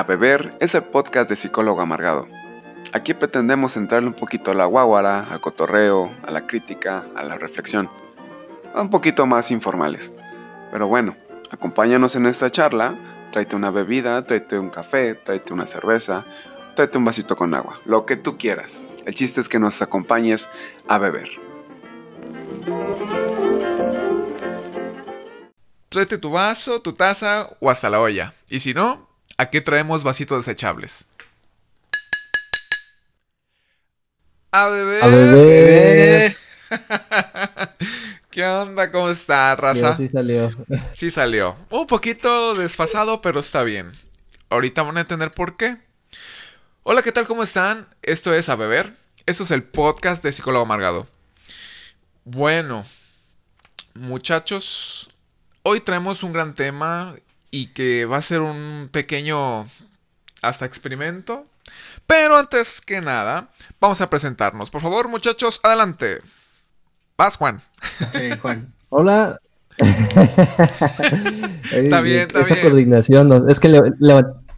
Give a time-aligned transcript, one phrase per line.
[0.00, 2.26] A Beber es el podcast de Psicólogo Amargado.
[2.94, 7.36] Aquí pretendemos entrarle un poquito a la guaguara, al cotorreo, a la crítica, a la
[7.36, 7.90] reflexión.
[8.74, 10.10] Un poquito más informales.
[10.72, 11.18] Pero bueno,
[11.50, 16.24] acompáñanos en esta charla, tráete una bebida, tráete un café, tráete una cerveza,
[16.76, 18.82] tráete un vasito con agua, lo que tú quieras.
[19.04, 20.48] El chiste es que nos acompañes
[20.88, 21.28] a beber.
[25.90, 28.32] Tráete tu vaso, tu taza o hasta la olla.
[28.48, 29.09] Y si no,
[29.40, 31.08] aquí traemos vasitos desechables.
[34.52, 35.04] A beber.
[35.04, 36.36] A beber.
[38.30, 38.90] ¿Qué onda?
[38.90, 39.94] ¿Cómo está, raza?
[39.94, 40.50] Sí salió.
[40.92, 41.56] Sí salió.
[41.70, 43.90] Un poquito desfasado, pero está bien.
[44.50, 45.76] Ahorita van a entender por qué.
[46.82, 47.26] Hola, ¿qué tal?
[47.26, 47.86] ¿Cómo están?
[48.02, 48.94] Esto es A Beber.
[49.26, 51.06] Esto es el podcast de Psicólogo Amargado.
[52.24, 52.84] Bueno,
[53.94, 55.10] muchachos,
[55.62, 57.14] hoy traemos un gran tema
[57.50, 59.66] y que va a ser un pequeño
[60.42, 61.46] hasta experimento.
[62.06, 63.48] Pero antes que nada,
[63.80, 64.70] vamos a presentarnos.
[64.70, 66.20] Por favor, muchachos, adelante.
[67.16, 67.60] Vas, Juan.
[68.40, 68.72] Juan.
[68.88, 69.38] Hola.
[71.72, 72.66] está bien, está Esa bien.
[72.66, 73.80] coordinación, es que le,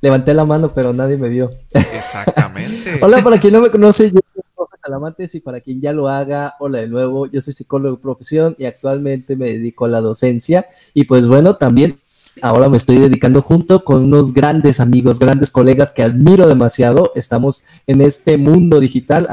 [0.02, 1.50] levanté la mano, pero nadie me vio.
[1.72, 2.98] Exactamente.
[3.02, 6.08] hola, para quien no me conoce, yo soy Jorge Calamates y para quien ya lo
[6.08, 10.00] haga, hola de nuevo, yo soy psicólogo de profesión y actualmente me dedico a la
[10.00, 11.96] docencia y pues bueno, también
[12.40, 17.12] ahora me estoy dedicando junto con unos grandes amigos, grandes colegas que admiro demasiado.
[17.14, 19.28] Estamos en este mundo digital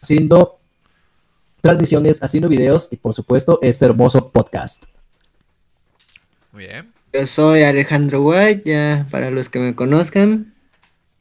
[0.00, 0.56] haciendo
[1.60, 4.86] transmisiones, haciendo videos y por supuesto este hermoso podcast.
[6.52, 6.92] Muy bien.
[7.12, 10.54] Yo soy Alejandro White, ya para los que me conozcan.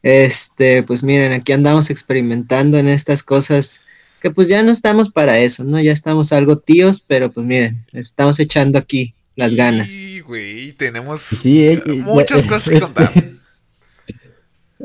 [0.03, 3.81] Este, pues miren, aquí andamos experimentando en estas cosas
[4.21, 5.79] que pues ya no estamos para eso, ¿no?
[5.79, 9.93] Ya estamos algo tíos, pero pues miren, estamos echando aquí las ganas.
[9.93, 13.09] Sí, güey, tenemos sí, eh, muchas eh, cosas que contar.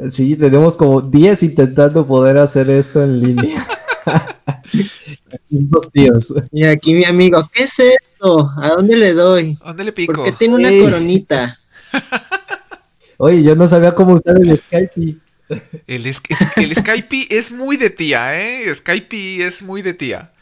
[0.08, 3.66] Sí, tenemos como 10 intentando poder hacer esto en línea.
[5.50, 6.32] Esos tíos.
[6.50, 8.50] Y aquí mi amigo, ¿qué es esto?
[8.56, 9.58] ¿A dónde le doy?
[9.60, 10.14] ¿A dónde le pico?
[10.14, 10.80] Porque tiene una Ey.
[10.80, 11.58] coronita.
[13.18, 15.18] Oye, yo no sabía cómo usar el Skype.
[15.86, 18.74] El, es, es, el Skype es muy de tía, ¿eh?
[18.74, 20.32] Skype es muy de tía.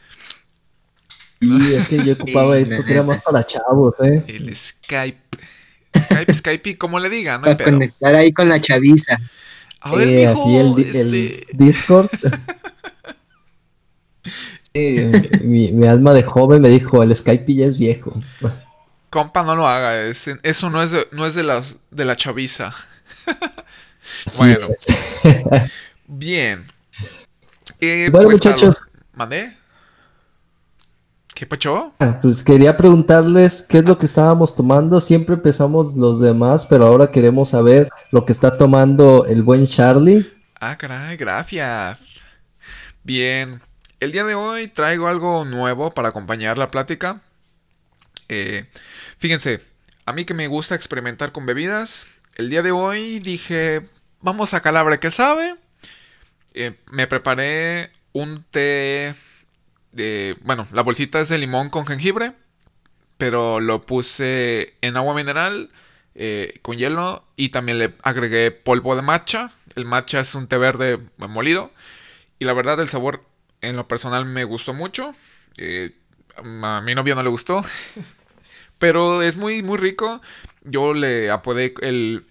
[1.41, 4.23] Sí, es que yo ocupaba sí, esto que era más para chavos, ¿eh?
[4.29, 5.19] El Skype.
[5.99, 7.47] Skype, Skype, como le digan, ¿no?
[7.47, 9.17] Para Pero, conectar ahí con la chaviza.
[9.81, 12.09] a ver, Eh, mijo, aquí el, di- este, el Discord.
[15.43, 18.13] Mi, mi alma de joven me dijo, el Skype ya es viejo.
[19.09, 20.03] Compa, no lo haga.
[20.07, 22.73] es- eso no es de, no es de, la, de la chaviza.
[24.39, 24.67] Bueno.
[24.75, 25.21] es.
[26.09, 26.65] Bien.
[27.81, 28.81] Eh, Bueno, pues, muchachos.
[28.81, 29.57] Carlos, ¿Mandé?
[31.41, 31.95] ¿Qué pacho?
[31.99, 35.01] Ah, Pues quería preguntarles qué es lo que estábamos tomando.
[35.01, 40.31] Siempre empezamos los demás, pero ahora queremos saber lo que está tomando el buen Charlie.
[40.61, 41.99] Ah, caray, gracias.
[43.05, 43.59] Bien,
[44.01, 47.23] el día de hoy traigo algo nuevo para acompañar la plática.
[48.29, 48.67] Eh,
[49.17, 49.63] fíjense,
[50.05, 53.89] a mí que me gusta experimentar con bebidas, el día de hoy dije,
[54.21, 55.55] vamos a calabre que sabe.
[56.53, 59.15] Eh, me preparé un té
[60.43, 62.33] bueno, la bolsita es de limón con jengibre,
[63.19, 65.71] pero lo puse en agua mineral
[66.15, 69.51] eh, con hielo y también le agregué polvo de matcha.
[69.77, 71.71] El matcha es un té verde molido
[72.39, 73.25] y la verdad el sabor
[73.61, 75.15] en lo personal me gustó mucho.
[75.59, 75.91] Eh,
[76.37, 77.63] a mi novio no le gustó,
[78.79, 80.21] pero es muy muy rico.
[80.65, 82.25] Yo le apodé el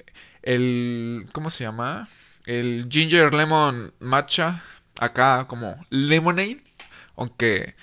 [0.43, 2.07] el ¿cómo se llama?
[2.45, 4.63] El ginger lemon matcha
[4.99, 6.61] acá como lemonade,
[7.19, 7.75] aunque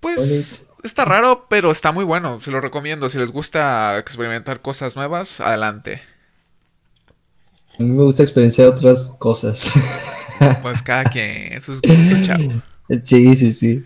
[0.00, 2.40] pues está raro, pero está muy bueno.
[2.40, 3.08] Se lo recomiendo.
[3.08, 6.00] Si les gusta experimentar cosas nuevas, adelante.
[7.78, 9.70] A mí me gusta experienciar otras cosas.
[10.62, 12.50] Pues cada quien sus gustos, chavo.
[13.04, 13.84] Sí, sí, sí.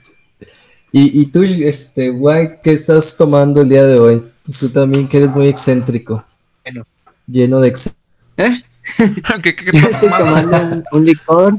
[0.92, 4.24] Y, y tú, este, White, ¿qué estás tomando el día de hoy?
[4.60, 6.24] Tú también que eres muy excéntrico.
[6.62, 6.86] Bueno.
[7.26, 7.92] Lleno de ex-
[8.36, 8.62] ¿Eh?
[9.42, 10.48] ¿Qué, qué, qué Yo estás estoy tomando?
[10.48, 11.54] tomando un, un licor.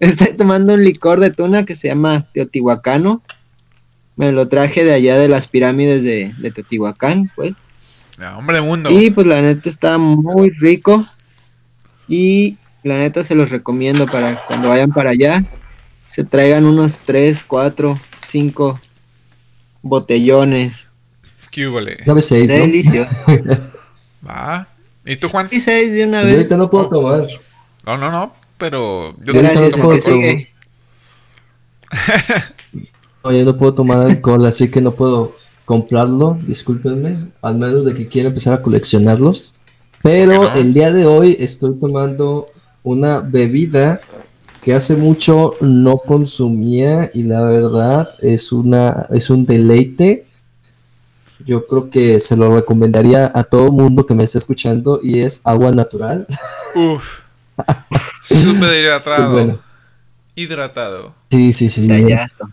[0.00, 3.22] Estoy tomando un licor de tuna que se llama Teotihuacano.
[4.16, 7.54] Me lo traje de allá de las pirámides de, de Teotihuacán, pues.
[8.18, 8.90] Ah, hombre de mundo.
[8.90, 11.06] Y pues la neta está muy rico.
[12.08, 15.44] Y la neta se los recomiendo para cuando vayan para allá.
[16.08, 18.80] Se traigan unos 3, 4, 5
[19.82, 20.86] botellones.
[21.50, 21.66] ¿Qué?
[22.06, 22.56] Nueve seis, ¿no?
[22.56, 23.16] Delicioso.
[24.26, 24.66] Va.
[25.04, 25.48] ¿Y tú, Juan?
[25.50, 26.36] Y 6 de una Yo vez.
[26.36, 27.26] ahorita no puedo tomar.
[27.86, 28.32] No, no, no.
[28.60, 30.00] Pero yo Gracias, no puedo.
[33.22, 35.34] No, yo no puedo tomar alcohol, así que no puedo
[35.66, 36.38] comprarlo.
[36.46, 37.18] Discúlpenme.
[37.42, 39.54] Al menos de que quiera empezar a coleccionarlos.
[40.02, 42.48] Pero el día de hoy estoy tomando
[42.82, 44.00] una bebida
[44.62, 50.26] que hace mucho no consumía y la verdad es una es un deleite.
[51.44, 55.42] Yo creo que se lo recomendaría a todo mundo que me esté escuchando y es
[55.44, 56.26] agua natural.
[56.74, 57.29] Uf.
[58.22, 59.30] Súper hidratado.
[59.32, 59.58] Bueno.
[60.34, 61.14] Hidratado.
[61.30, 61.88] Sí, sí, sí.
[61.88, 62.50] Tallazo.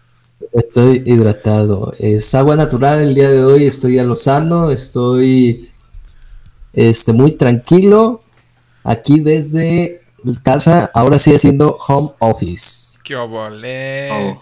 [0.54, 1.94] Estoy hidratado.
[2.00, 3.65] Es agua natural el día de hoy.
[3.65, 4.71] Estoy a lo sano.
[4.71, 5.69] Estoy
[6.74, 8.21] este, muy tranquilo.
[8.83, 10.01] Aquí desde
[10.44, 10.92] casa.
[10.94, 13.00] Ahora sí haciendo home office.
[13.03, 14.10] ¡Qué obole!
[14.12, 14.42] Oh.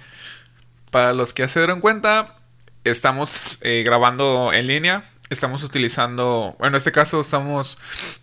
[0.92, 2.36] Para los que se dieron cuenta,
[2.84, 5.04] estamos eh, grabando en línea.
[5.30, 7.78] Estamos utilizando, bueno, en este caso estamos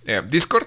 [0.06, 0.66] eh, Discord.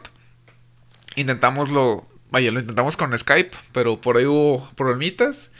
[1.15, 5.51] Intentamos lo, vaya, lo intentamos con Skype, pero por ahí hubo problemitas.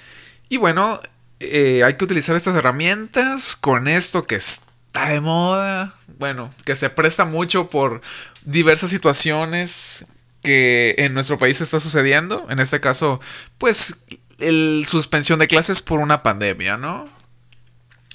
[0.49, 0.99] Y bueno,
[1.39, 5.93] eh, hay que utilizar estas herramientas con esto que está de moda.
[6.19, 8.01] Bueno, que se presta mucho por
[8.45, 10.07] diversas situaciones
[10.41, 12.45] que en nuestro país está sucediendo.
[12.49, 13.19] En este caso,
[13.57, 14.05] pues,
[14.39, 17.05] el suspensión de clases por una pandemia, ¿no?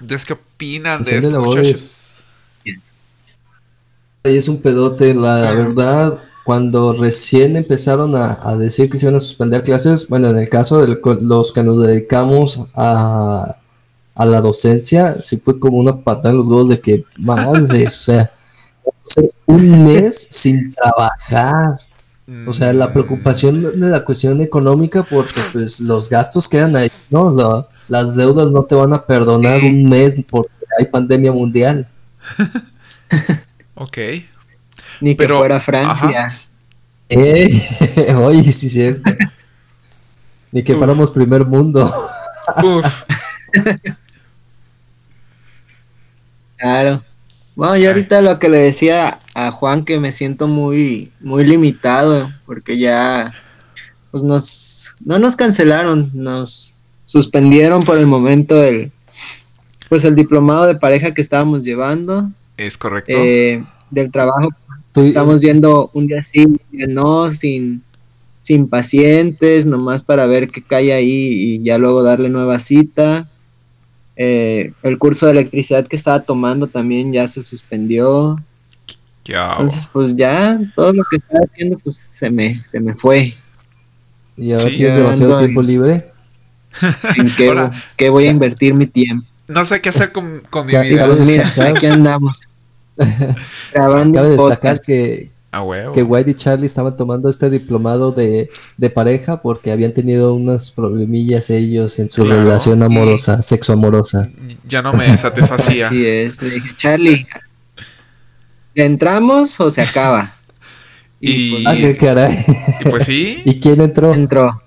[0.00, 2.24] Entonces, ¿qué opinan de esto, muchachos?
[4.22, 6.22] Ahí es un pedote, la verdad.
[6.50, 10.84] Cuando recién empezaron a, decir que se iban a suspender clases, bueno, en el caso
[10.84, 13.56] de los que nos dedicamos a,
[14.16, 18.32] la docencia, sí fue como una patada en los huevos de que, madre, o sea,
[19.46, 21.78] un mes sin trabajar.
[22.48, 27.32] O sea, la preocupación de la cuestión económica, porque pues los gastos quedan ahí, ¿no?
[27.32, 30.50] La- las deudas no te van a perdonar un mes porque
[30.80, 31.86] hay pandemia mundial.
[33.76, 33.98] Ok.
[35.00, 36.40] Ni que Pero, fuera Francia.
[37.08, 37.50] Eh,
[38.16, 39.10] oye, sí, cierto.
[40.52, 40.78] Ni que Uf.
[40.78, 41.84] fuéramos primer mundo.
[42.62, 42.86] Uf.
[46.56, 47.02] Claro.
[47.54, 52.30] Bueno, y ahorita lo que le decía a Juan que me siento muy, muy limitado,
[52.46, 53.30] porque ya
[54.10, 56.74] pues nos no nos cancelaron, nos
[57.04, 58.92] suspendieron por el momento el
[59.88, 63.12] pues el diplomado de pareja que estábamos llevando, Es correcto.
[63.14, 64.48] eh, del trabajo
[64.92, 67.82] Tú- estamos viendo un día sí, un día no, sin,
[68.40, 71.08] sin pacientes, nomás para ver qué cae ahí
[71.56, 73.28] y ya luego darle nueva cita.
[74.16, 78.36] Eh, el curso de electricidad que estaba tomando también ya se suspendió.
[79.26, 83.34] Entonces, pues ya todo lo que estaba haciendo, pues se me, se me fue.
[84.36, 86.04] y ahora Sí, tienes demasiado tiempo en- libre.
[87.16, 89.24] ¿En qué, qué voy a invertir mi tiempo?
[89.48, 91.06] No sé qué hacer con, con mi Ya- vida.
[91.06, 92.42] Pues mira, aquí andamos.
[93.72, 95.30] grabando Cabe destacar que,
[95.94, 100.70] que White y Charlie estaban tomando este diplomado de, de pareja porque habían tenido unos
[100.70, 102.42] problemillas ellos en su Claro.
[102.42, 104.28] relación amorosa, sexo amorosa.
[104.68, 105.88] Ya no me satisfacía.
[105.88, 106.40] Así es.
[106.40, 107.26] Le dije, Charlie,
[108.74, 110.32] ¿le entramos o se acaba?
[111.22, 112.44] Y- pues, Ah, qué caray.
[112.80, 114.14] Y pues sí, ¿Y quién entró?
[114.14, 114.62] entró.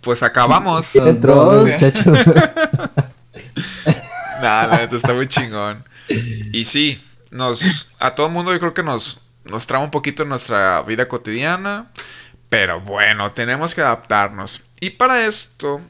[0.00, 0.90] pues acabamos.
[0.90, 1.70] ¿Quién entró, Dos.
[1.70, 2.12] muchacho?
[4.42, 5.84] Nah, la neta está muy chingón.
[6.52, 6.98] Y sí,
[7.32, 11.08] nos, a todo el mundo yo creo que nos, nos traba un poquito nuestra vida
[11.08, 11.90] cotidiana.
[12.48, 14.62] Pero bueno, tenemos que adaptarnos.
[14.78, 15.80] Y para esto,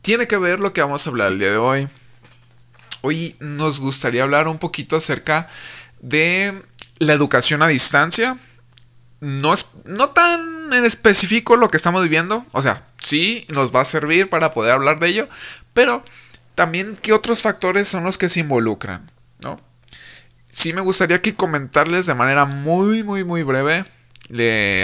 [0.00, 1.88] tiene que ver lo que vamos a hablar el día de hoy.
[3.02, 5.46] Hoy nos gustaría hablar un poquito acerca
[6.00, 6.62] de
[6.98, 8.38] la educación a distancia.
[9.20, 12.46] No es no tan en específico lo que estamos viviendo.
[12.52, 15.28] O sea, sí nos va a servir para poder hablar de ello.
[15.74, 16.02] Pero
[16.54, 19.04] también qué otros factores son los que se involucran.
[20.56, 23.84] Sí me gustaría que comentarles de manera muy, muy, muy breve,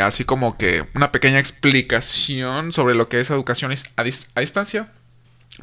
[0.03, 4.87] así como que una pequeña explicación sobre lo que es educación a, dis- a distancia.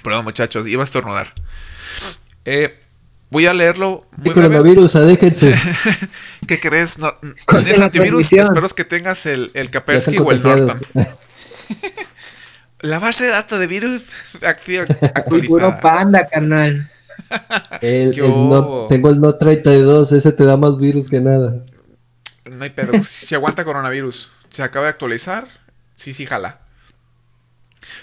[0.03, 1.31] Perdón muchachos, iba a estornudar.
[2.43, 2.79] Eh,
[3.29, 4.93] voy a leerlo ¿Qué muy coronavirus?
[4.93, 5.53] Déjense.
[6.47, 6.97] ¿Qué crees?
[6.97, 7.13] No,
[7.45, 8.33] Corta ¿Tienes la antivirus?
[8.33, 10.41] Espero que tengas el, el están o el.
[10.41, 10.81] Norton.
[12.81, 14.01] La base de datos de virus
[14.41, 15.81] activa, puro actualizada.
[15.81, 16.89] panda, carnal.
[17.81, 21.61] El- ¿Qué el no- tengo el No 32, ese te da más virus que nada.
[22.51, 22.91] No hay pedo.
[23.03, 24.31] Si aguanta coronavirus.
[24.49, 25.47] Se acaba de actualizar.
[25.95, 26.59] Sí, sí, jala.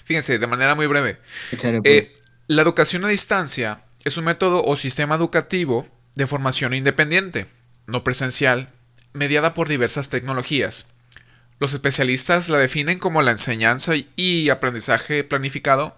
[0.05, 1.19] Fíjense, de manera muy breve.
[1.53, 2.13] Échale, Eh, pues.
[2.47, 7.47] la educación a distancia es un método o sistema educativo de formación independiente,
[7.87, 8.69] no presencial,
[9.13, 10.89] mediada por diversas tecnologías.
[11.59, 15.95] Los especialistas la definen como la enseñanza y aprendizaje planificado.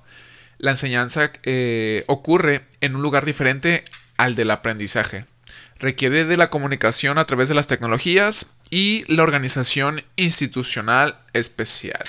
[0.59, 3.85] La enseñanza eh, ocurre en un lugar diferente
[4.17, 5.25] al del aprendizaje.
[5.79, 12.03] Requiere de la comunicación a través de las tecnologías y la organización institucional especial.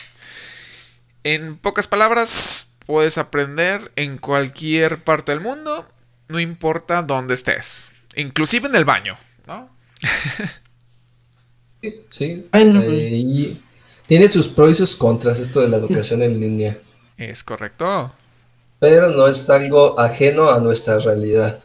[1.24, 5.88] En pocas palabras, puedes aprender en cualquier parte del mundo,
[6.28, 9.16] no importa dónde estés, inclusive en el baño,
[9.46, 9.70] ¿no?
[12.10, 12.48] sí.
[12.52, 13.62] Bueno, eh, y
[14.08, 16.78] tiene sus pros y sus contras esto de la educación en línea,
[17.18, 18.12] Es correcto.
[18.80, 21.58] Pero no es algo ajeno a nuestra realidad.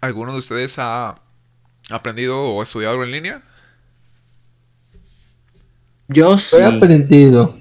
[0.00, 1.14] ¿Alguno de ustedes ha
[1.90, 3.42] aprendido o estudiado algo en línea?
[6.08, 6.56] Yo sí.
[6.56, 7.52] He aprendido,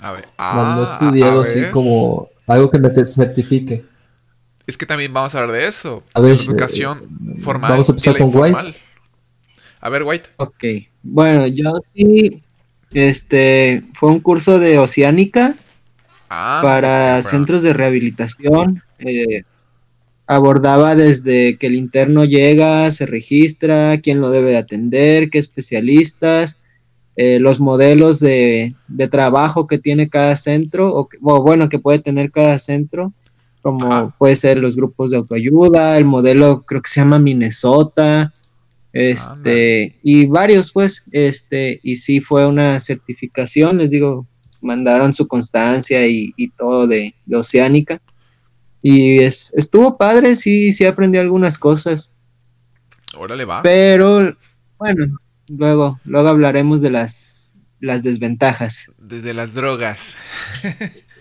[0.00, 0.28] A ver.
[0.38, 3.84] mas no he ah, estudiado así como algo que me certifique.
[4.66, 6.02] Es que también vamos a hablar de eso.
[6.14, 6.98] A ver, educación
[7.36, 7.70] eh, formal.
[7.70, 8.74] vamos a empezar con White.
[9.80, 10.30] A ver, White.
[10.36, 10.64] Ok.
[11.02, 12.42] Bueno, yo sí.
[12.92, 15.54] Este fue un curso de oceánica
[16.28, 18.82] Ah, para centros de rehabilitación.
[18.98, 19.42] eh,
[20.28, 26.58] abordaba desde que el interno llega, se registra, quién lo debe de atender, qué especialistas,
[27.14, 31.78] eh, los modelos de, de trabajo que tiene cada centro, o, que- o bueno, que
[31.78, 33.12] puede tener cada centro,
[33.62, 34.14] como Ajá.
[34.18, 38.32] puede ser los grupos de autoayuda, el modelo creo que se llama Minnesota,
[38.92, 44.26] este, y varios pues, este, y sí fue una certificación, les digo,
[44.66, 48.00] mandaron su constancia y, y todo de, de Oceánica.
[48.82, 52.10] Y es, estuvo padre, sí, sí aprendí algunas cosas.
[53.18, 53.62] Órale, va.
[53.62, 54.36] Pero
[54.78, 55.18] bueno,
[55.48, 58.90] luego, luego hablaremos de las, las desventajas.
[58.98, 60.16] Desde las drogas.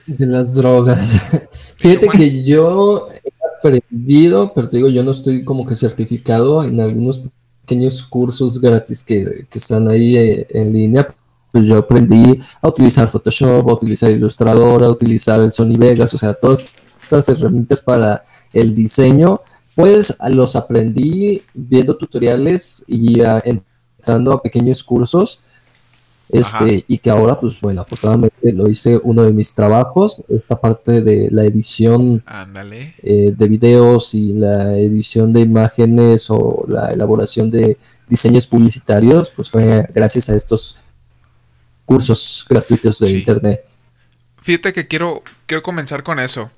[0.05, 1.47] De las drogas.
[1.77, 2.17] Fíjate Juan.
[2.17, 7.21] que yo he aprendido, pero te digo, yo no estoy como que certificado en algunos
[7.61, 11.07] pequeños cursos gratis que, que están ahí eh, en línea.
[11.55, 16.17] Pues yo aprendí a utilizar Photoshop, a utilizar Illustrator, a utilizar el Sony Vegas, o
[16.17, 18.21] sea, todas estas herramientas para
[18.51, 19.39] el diseño,
[19.73, 25.39] pues los aprendí viendo tutoriales y entrando a pequeños cursos.
[26.27, 26.83] Este, Ajá.
[26.87, 31.29] y que ahora, pues bueno, afortunadamente lo hice uno de mis trabajos, esta parte de
[31.31, 32.21] la edición
[33.03, 37.77] eh, de videos y la edición de imágenes o la elaboración de
[38.09, 40.81] diseños publicitarios, pues fue gracias a estos
[41.85, 43.17] cursos gratuitos de Sí.
[43.19, 43.63] internet.
[44.41, 46.51] Fíjate que quiero, quiero comenzar con eso.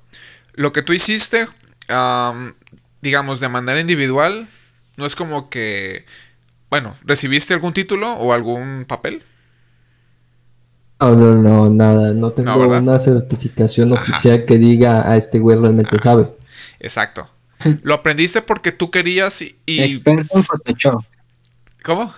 [0.54, 1.46] Lo que tú hiciste,
[1.88, 2.54] am,
[3.00, 4.46] digamos, de manera individual,
[4.96, 6.04] no es como que,
[6.70, 9.22] bueno, ¿recibiste algún título o algún papel?
[11.00, 14.02] No, no, no, nada, no tengo una certificación Ajá.
[14.02, 16.26] oficial que diga a este güey realmente sabe.
[16.80, 17.28] Exacto.
[17.82, 19.56] Lo aprendiste porque tú querías y...
[19.66, 21.04] y- Experto en Photoshop.
[21.84, 22.12] ¿Cómo?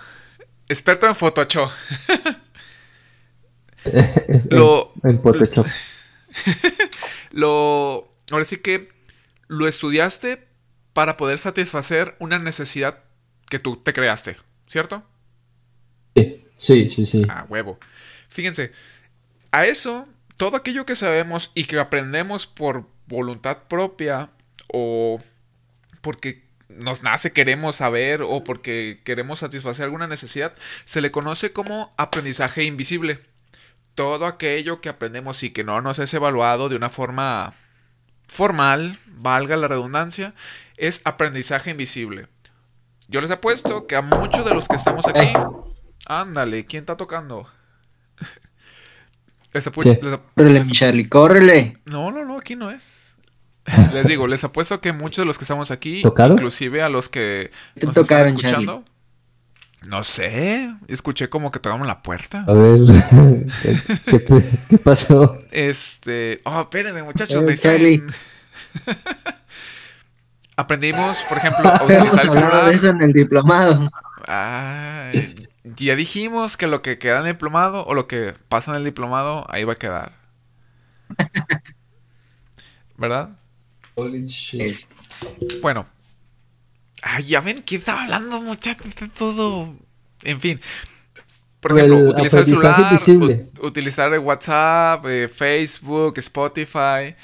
[0.67, 1.69] Experto en Photoshop.
[4.27, 5.21] Es- Lo, en, en
[7.31, 8.89] lo, ahora sí que
[9.47, 10.47] lo estudiaste
[10.93, 12.99] para poder satisfacer una necesidad
[13.49, 15.03] que tú te creaste, ¿cierto?
[16.15, 17.25] Sí, sí, sí, sí.
[17.29, 17.77] A huevo.
[18.29, 18.71] Fíjense,
[19.51, 20.07] a eso,
[20.37, 24.29] todo aquello que sabemos y que aprendemos por voluntad propia
[24.71, 25.19] o
[26.01, 30.53] porque nos nace, queremos saber o porque queremos satisfacer alguna necesidad,
[30.85, 33.19] se le conoce como aprendizaje invisible.
[34.01, 37.53] Todo aquello que aprendemos y que no nos es evaluado de una forma
[38.27, 40.33] formal, valga la redundancia,
[40.77, 42.25] es aprendizaje invisible.
[43.07, 45.31] Yo les apuesto que a muchos de los que estamos aquí,
[46.07, 47.47] ándale, ¿quién está tocando?
[49.53, 49.99] Les apu- ¿Qué?
[50.01, 51.77] les ap- Córrele, les- mi Charlie, córrele.
[51.85, 53.17] no, no, no, aquí no es.
[53.93, 56.37] Les digo, les apuesto que muchos de los que estamos aquí, ¿Tocaron?
[56.37, 58.83] inclusive a los que ¿Qué nos están escuchando,
[59.81, 62.45] no sé, escuché como que tocaron la puerta.
[62.47, 62.79] A ver,
[63.63, 63.77] ¿qué,
[64.25, 65.39] qué- qué pasó?
[65.51, 67.81] Este, oh, espérenme, muchachos, me están-
[70.55, 72.69] Aprendimos, por ejemplo, a utilizar el celular.
[72.69, 73.89] de eso en el diplomado.
[74.27, 75.33] Ay,
[75.63, 78.83] ya dijimos que lo que queda en el diplomado o lo que pasa en el
[78.83, 80.13] diplomado, ahí va a quedar.
[82.97, 83.29] ¿Verdad?
[83.95, 84.81] Holy shit.
[85.61, 85.85] Bueno.
[87.01, 88.93] Ay, ya ven que estaba hablando, muchachos.
[89.17, 89.73] Todo.
[90.23, 90.59] En fin.
[91.59, 93.45] Por El ejemplo, utilizar el celular, invisible.
[93.61, 97.15] utilizar WhatsApp, eh, Facebook, Spotify.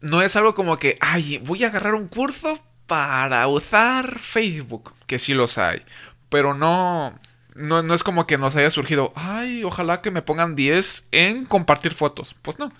[0.00, 5.18] No es algo como que, ay, voy a agarrar un curso para usar Facebook, que
[5.18, 5.82] sí los hay.
[6.28, 7.16] Pero no,
[7.54, 11.44] no, no es como que nos haya surgido, ay, ojalá que me pongan 10 en
[11.44, 12.34] compartir fotos.
[12.42, 12.72] Pues no.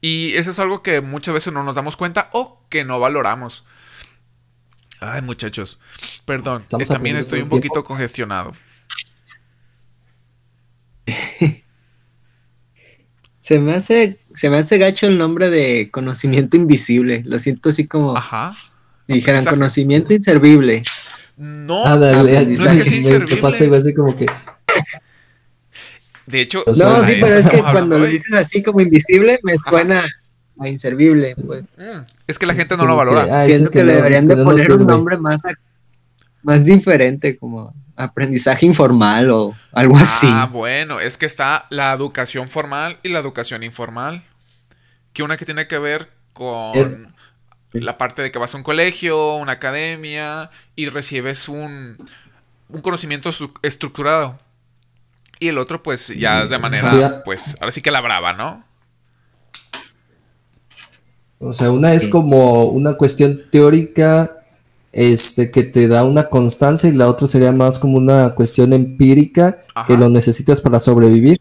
[0.00, 3.64] Y eso es algo que muchas veces no nos damos cuenta o que no valoramos.
[5.12, 5.78] Ay, muchachos,
[6.24, 7.56] perdón, Estamos eh, también estoy un tiempo.
[7.56, 8.52] poquito congestionado.
[13.40, 17.22] Se me hace, se me hace gacho el nombre de conocimiento invisible.
[17.24, 18.52] Lo siento así como Ajá.
[19.06, 20.82] dijeran conocimiento inservible.
[21.36, 23.36] No, Ah, dale, no es que sea inservible.
[23.36, 24.26] pasa algo así como que
[26.26, 30.02] De hecho, No, sí, pero es que cuando lo dices así como invisible, me suena
[30.58, 31.34] a inservible.
[31.46, 31.64] Pues.
[31.76, 33.26] Mm, es que la es gente no lo que, valora.
[33.30, 35.42] ah, ese Siento que, le deberían de que poner un nombre más,
[36.42, 40.28] más diferente, como aprendizaje informal o algo así.
[40.30, 44.22] Ah, bueno, es que está la educación formal y la educación informal.
[45.12, 47.06] Que una que tiene que ver con Eh,
[47.72, 51.96] la parte de que vas a un colegio, una academia y recibes un,
[52.68, 54.38] un conocimiento estru- estructurado.
[55.38, 58.64] Y el otro, pues, ya de manera, pues, ahora sí que la brava, ¿no?
[61.38, 64.34] O sea, una es como una cuestión teórica
[64.92, 69.56] este, que te da una constancia y la otra sería más como una cuestión empírica
[69.74, 69.86] Ajá.
[69.86, 71.38] que lo necesitas para sobrevivir.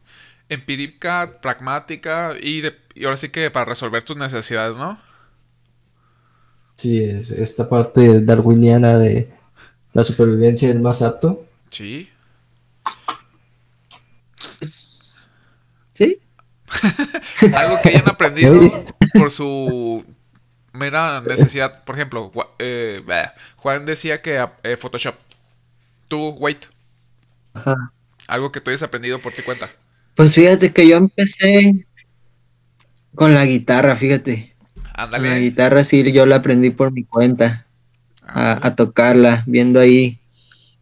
[0.50, 5.00] Empírica, pragmática y, de- y ahora sí que para resolver tus necesidades, ¿no?
[6.76, 9.30] Sí, es esta parte darwiniana de
[9.94, 11.46] la supervivencia del más apto.
[11.70, 12.10] Sí.
[15.94, 16.20] Sí,
[17.56, 18.60] Algo que hayan aprendido
[19.14, 20.06] por su
[20.74, 21.84] mera necesidad.
[21.84, 23.02] Por ejemplo, eh,
[23.58, 25.16] Juan decía que eh, Photoshop.
[26.08, 26.66] Tú, wait.
[27.54, 27.76] Ajá.
[28.28, 29.70] Algo que tú hayas aprendido por tu cuenta.
[30.16, 31.86] Pues fíjate que yo empecé
[33.16, 34.56] con la guitarra, fíjate.
[34.96, 35.40] La Ándale.
[35.40, 37.66] guitarra sí, yo la aprendí por mi cuenta
[38.28, 40.20] Ah, a, a tocarla, viendo ahí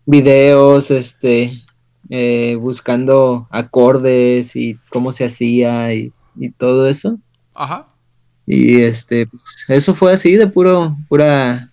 [0.05, 1.62] videos, este,
[2.09, 7.17] eh, buscando acordes y cómo se hacía y, y todo eso.
[7.53, 7.87] Ajá.
[8.45, 11.69] Y este, pues, eso fue así de puro, pura,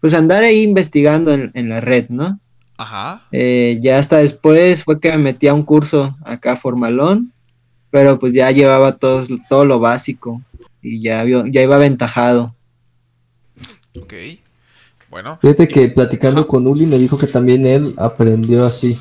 [0.00, 2.38] pues andar ahí investigando en, en la red, ¿no?
[2.78, 3.26] Ajá.
[3.32, 7.32] Eh, ya hasta después fue que me metí a un curso acá formalón,
[7.90, 10.42] pero pues ya llevaba todo, todo lo básico
[10.82, 12.54] y ya, ya iba aventajado.
[13.98, 14.12] Ok.
[15.08, 15.38] Bueno.
[15.40, 18.98] Fíjate que platicando con Uli me dijo que también él aprendió así,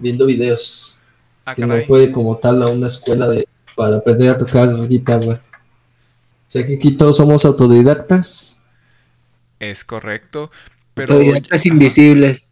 [0.00, 0.98] viendo videos,
[1.46, 1.86] Ah, que no caray.
[1.86, 5.40] fue como tal a una escuela de, para aprender a tocar guitarra.
[5.88, 8.58] O sea que aquí todos somos autodidactas.
[9.58, 10.50] Es correcto.
[10.94, 12.50] Pero Autodidactas invisibles.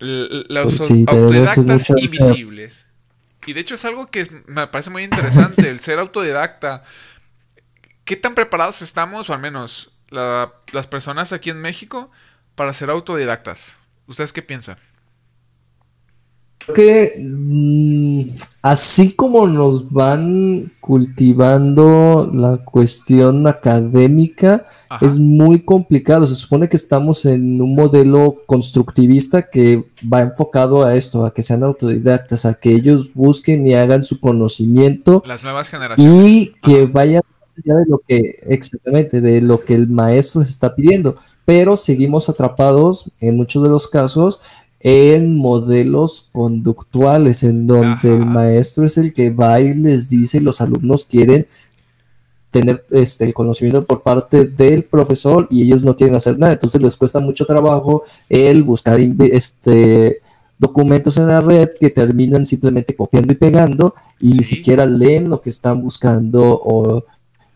[0.00, 2.86] los Pues sí, autodidactas invisibles.
[3.46, 6.82] Y de hecho es algo que me parece muy interesante, el ser autodidacta.
[8.04, 12.10] ¿Qué tan preparados estamos, o al menos la- las personas aquí en México,
[12.54, 13.78] para ser autodidactas?
[14.06, 14.76] ¿Ustedes qué piensan?
[16.66, 18.22] Creo que mm,
[18.62, 25.04] así como nos van cultivando la cuestión académica, Ajá.
[25.04, 26.26] es muy complicado.
[26.26, 31.42] Se supone que estamos en un modelo constructivista que va enfocado a esto, a que
[31.42, 36.26] sean autodidactas, a que ellos busquen y hagan su conocimiento Las nuevas generaciones.
[36.26, 40.50] y que vayan más allá de lo que exactamente de lo que el maestro les
[40.50, 44.40] está pidiendo pero seguimos atrapados en muchos de los casos
[44.82, 48.08] en modelos conductuales en donde Ajá.
[48.08, 51.46] el maestro es el que va y les dice y los alumnos quieren
[52.50, 56.82] tener este el conocimiento por parte del profesor y ellos no quieren hacer nada entonces
[56.82, 60.20] les cuesta mucho trabajo el buscar este
[60.58, 65.40] documentos en la red que terminan simplemente copiando y pegando y ni siquiera leen lo
[65.40, 67.04] que están buscando o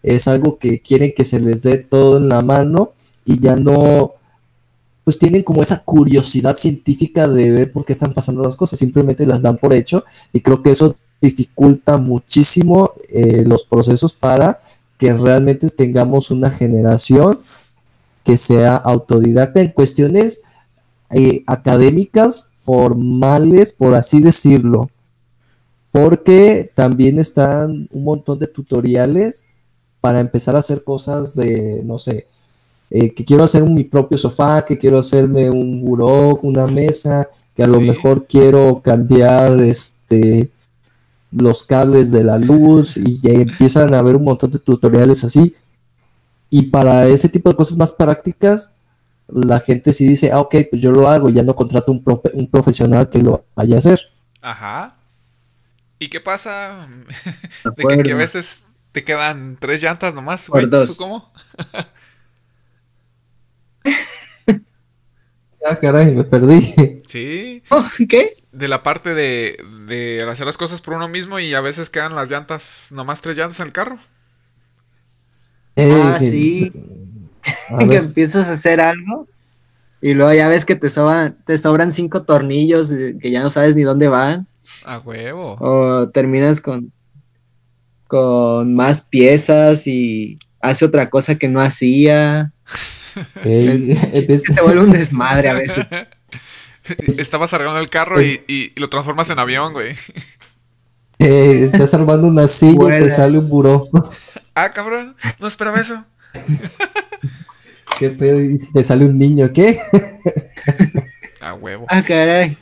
[0.02, 2.92] es algo que quieren que se les dé todo en la mano
[3.24, 4.12] y ya no
[5.06, 9.24] pues tienen como esa curiosidad científica de ver por qué están pasando las cosas, simplemente
[9.24, 14.58] las dan por hecho y creo que eso dificulta muchísimo eh, los procesos para
[14.98, 17.38] que realmente tengamos una generación
[18.24, 20.40] que sea autodidacta en cuestiones
[21.10, 24.90] eh, académicas, formales, por así decirlo.
[25.92, 29.44] Porque también están un montón de tutoriales
[30.00, 32.26] para empezar a hacer cosas de, no sé,
[32.90, 37.62] eh, que quiero hacer mi propio sofá, que quiero hacerme un buró, una mesa, que
[37.62, 37.86] a lo Sí.
[37.88, 40.50] mejor quiero cambiar este
[41.32, 45.54] los cables de la luz y ya empiezan a haber un montón de tutoriales así.
[46.48, 48.72] Y para ese tipo de cosas más prácticas,
[49.28, 52.30] la gente sí dice, ah, ok, pues yo lo hago, ya no contrato un, profe-
[52.34, 54.00] un profesional que lo vaya a hacer.
[54.40, 54.94] Ajá.
[55.98, 56.86] ¿Y qué pasa?
[57.64, 60.48] De De que, que a veces te quedan tres llantas nomás.
[60.48, 60.62] güey.
[60.66, 60.96] Por ¿Tú dos.
[60.96, 61.30] cómo?
[65.64, 66.60] Ah, caray, me perdí.
[67.06, 67.62] Sí.
[67.70, 68.34] Oh, ¿Qué?
[68.52, 69.56] De la parte de,
[69.88, 73.36] de hacer las cosas por uno mismo y a veces quedan las llantas, nomás tres
[73.36, 73.98] llantas en el carro.
[75.76, 76.72] Ah, Eh, sí.
[77.70, 79.28] A que empiezas a hacer algo
[80.00, 83.76] y luego ya ves que te sobran, te sobran cinco tornillos que ya no sabes
[83.76, 84.48] ni dónde van
[84.84, 85.56] A huevo.
[85.60, 86.92] o terminas con
[88.06, 92.52] con más piezas y hace otra cosa que no hacía.
[93.44, 95.86] Eh, Es que se vuelve un desmadre a veces.
[97.18, 99.90] Estabas arreglando el carro y, y- y lo transformas en avión, güey.
[101.18, 102.98] eh, estás armando una silla y Vuela.
[102.98, 103.88] te sale un buró.
[104.54, 105.16] Ah, cabrón.
[105.40, 106.04] No esperaba eso.
[107.98, 108.40] ¿Qué pedo?
[108.40, 109.78] Y si te sale un niño, ¿qué?
[111.40, 111.86] A huevo.
[111.88, 112.56] Ah, caray.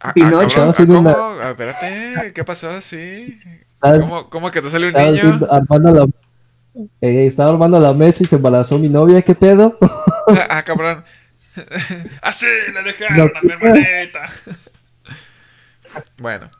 [0.00, 0.36] Ah, ah, Pinocho.
[0.48, 1.10] cabrón, ah, haciendo ¿Cómo?
[1.10, 3.38] una- Espérate, ¿qué pasó así?
[3.80, 4.00] ¿Sabes?
[4.02, 5.14] ¿Cómo, cómo que te salió un niño?
[5.14, 6.06] haciendo- armando la,
[7.00, 9.76] eh, estaba armando la mesa y se embarazó mi novia, ¿qué pedo?
[10.28, 11.04] Ah, ah, cabrón.
[12.22, 13.24] Así le dejaron No.
[13.38, 14.28] a mi hermanita.
[16.18, 16.50] bueno.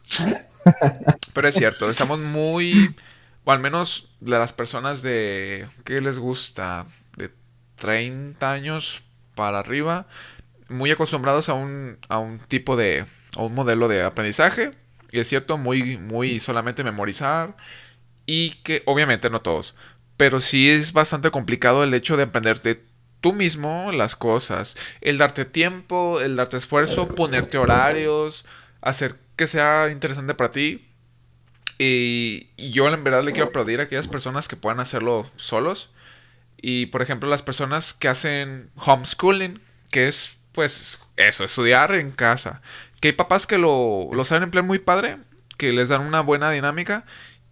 [1.34, 2.94] Pero es cierto, estamos muy.
[3.44, 5.66] O al menos de las personas de.
[5.84, 6.86] ¿Qué les gusta?
[7.16, 7.30] De
[7.76, 9.02] 30 años
[9.34, 10.06] para arriba.
[10.68, 13.04] Muy acostumbrados a un, a un tipo de.
[13.36, 14.70] a un modelo de aprendizaje.
[15.10, 17.54] Y es cierto, muy, muy solamente memorizar.
[18.26, 19.76] Y que obviamente no todos.
[20.16, 22.82] Pero sí es bastante complicado el hecho de aprenderte
[23.20, 24.76] tú mismo las cosas.
[25.00, 28.44] El darte tiempo, el darte esfuerzo, ponerte horarios,
[28.82, 30.86] hacer que sea interesante para ti.
[31.78, 35.90] Y, y yo en verdad le quiero aplaudir a aquellas personas que puedan hacerlo solos.
[36.60, 42.62] Y por ejemplo las personas que hacen homeschooling, que es pues eso, estudiar en casa.
[43.00, 45.18] Que hay papás que lo, lo saben emplear muy padre,
[45.58, 47.04] que les dan una buena dinámica.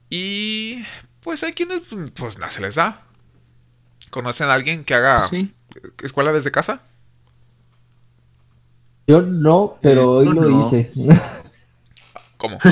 [0.09, 0.85] Y
[1.23, 1.83] pues hay quienes
[2.15, 3.05] pues nada se les da.
[4.11, 5.55] ¿Conocen a alguien que haga Sí.
[6.03, 6.81] escuela desde casa?
[9.07, 10.59] Yo no, pero hoy lo no.
[10.61, 10.91] hice.
[12.37, 12.59] ¿Cómo?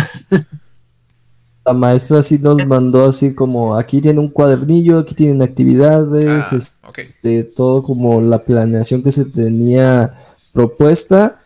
[1.64, 6.90] La maestra sí nos mandó así como, aquí tiene un cuadernillo, aquí tienen actividades, Ah,
[6.96, 10.12] este, todo como la planeación que se tenía
[10.52, 11.38] propuesta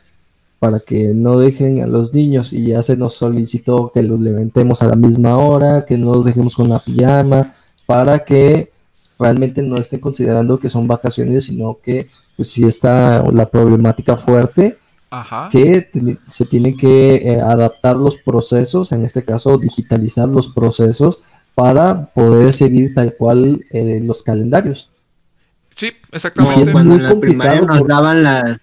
[0.59, 4.83] para que no dejen a los niños y ya se nos solicitó que los levantemos
[4.83, 7.51] a la misma hora, que no los dejemos con la pijama,
[7.87, 8.71] para que
[9.19, 14.77] realmente no estén considerando que son vacaciones, sino que pues sí está la problemática fuerte
[15.11, 15.49] Ajá.
[15.53, 15.88] que
[16.27, 21.21] se tienen que eh, adaptar los procesos, en este caso digitalizar los procesos
[21.55, 24.90] para poder seguir tal cual eh, los calendarios.
[25.77, 26.62] Sí, Y exactamente.
[26.62, 28.59] es muy en la primaria complicado nos por- daban las,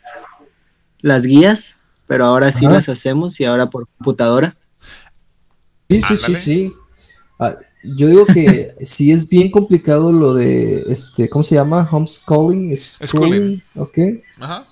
[1.01, 1.77] las guías,
[2.11, 2.73] pero ahora sí Ajá.
[2.75, 4.53] las hacemos y ahora por computadora.
[5.89, 6.43] Sí, sí, sí, Ándale.
[6.43, 6.73] sí.
[7.39, 11.87] Ah, yo digo que sí es bien complicado lo de, este, ¿cómo se llama?
[11.89, 13.97] Homeschooling, schooling, ok.
[14.41, 14.65] Ajá.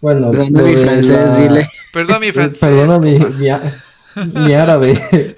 [0.00, 1.68] Bueno, Perdón, mi francés, la- dile.
[1.92, 2.58] Perdón mi francés.
[2.60, 3.62] Perdona mi, mi, a-
[4.16, 4.98] mi árabe.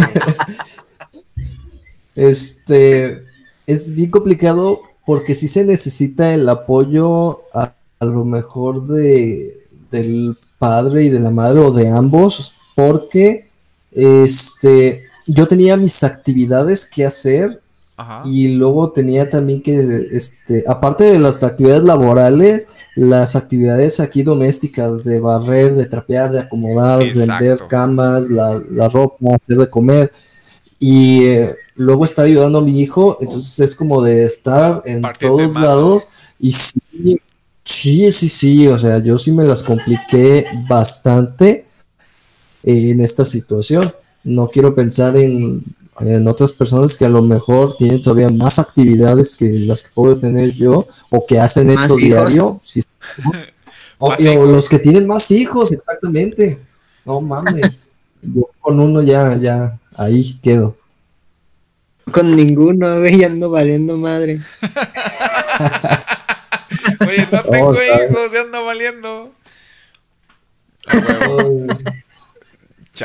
[0.00, 0.38] Ah.
[2.16, 3.22] Este
[3.66, 9.58] es bien complicado porque sí se necesita el apoyo a, a lo mejor de
[9.90, 13.48] del padre y de la madre o de ambos, porque
[13.92, 17.60] este yo tenía mis actividades que hacer
[17.96, 18.22] Ajá.
[18.24, 25.04] y luego tenía también que este aparte de las actividades laborales, las actividades aquí domésticas
[25.04, 27.44] de barrer, de trapear, de acomodar, Exacto.
[27.44, 30.12] vender camas, la, la ropa, hacer de comer
[30.78, 35.54] y eh, luego estar ayudando a mi hijo, entonces es como de estar en todos
[35.54, 36.06] lados
[36.38, 37.20] y sí,
[37.68, 41.66] sí, sí, sí, o sea, yo sí me las compliqué bastante
[42.62, 43.92] en esta situación.
[44.24, 45.62] No quiero pensar en,
[46.00, 50.18] en otras personas que a lo mejor tienen todavía más actividades que las que puedo
[50.18, 52.02] tener yo o que hacen esto hijos.
[52.02, 52.60] diario.
[52.62, 52.82] sí.
[53.98, 54.14] o,
[54.46, 56.58] los que tienen más hijos, exactamente.
[57.04, 57.92] No mames.
[58.22, 60.74] Yo con uno ya, ya, ahí quedo.
[62.10, 64.40] Con ninguno, güey, ando valiendo madre.
[67.18, 69.34] Oye, no tengo está- hijos, ya ando valiendo.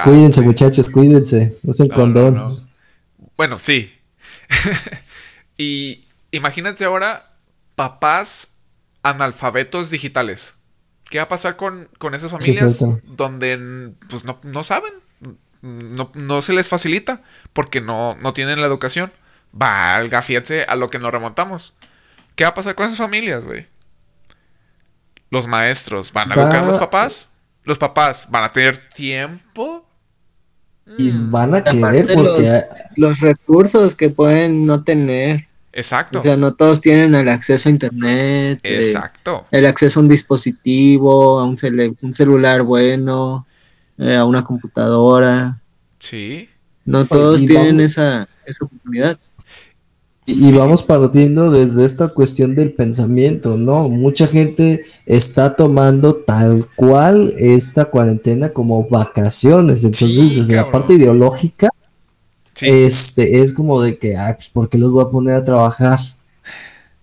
[0.04, 1.56] Cuídense, muchachos, cuídense.
[1.64, 2.34] Usen No, no, condón.
[2.36, 2.58] no.
[3.38, 3.94] Bueno, sí.
[5.58, 7.24] y imagínate ahora
[7.76, 8.56] papás
[9.04, 10.56] analfabetos digitales.
[11.10, 14.94] ¿Qué va a pasar con, con esas familias donde pues, no, no saben?
[15.62, 17.22] No, no se les facilita
[17.54, 19.12] porque no, no tienen la educación.
[19.52, 21.74] Valga, fíjense a lo que nos remontamos.
[22.36, 23.68] ¿Qué va a pasar con esas familias, güey?
[25.34, 27.30] Los maestros van a Está- educar a los papás.
[27.64, 29.84] Los papás van a tener tiempo.
[30.98, 32.64] Y Mm, van a querer porque los,
[32.98, 35.48] los recursos que pueden no tener.
[35.72, 36.20] Exacto.
[36.20, 39.48] O sea, no todos tienen el acceso a internet, eh, Exacto.
[39.50, 43.48] el acceso a un dispositivo, a un, cele- un celular bueno,
[43.98, 45.58] eh, a una computadora.
[45.98, 46.48] Sí.
[46.86, 49.18] No todos tienen esa, esa oportunidad.
[50.26, 53.90] Y y vamos partiendo desde esta cuestión del pensamiento, ¿no?
[53.90, 59.84] Mucha gente está tomando tal cual esta cuarentena como vacaciones.
[59.84, 61.70] Entonces, Sí, desde la parte ideológica,
[62.54, 62.68] Sí.
[62.70, 66.00] este, es como de que, ay, pues, ¿por qué los voy a poner a trabajar?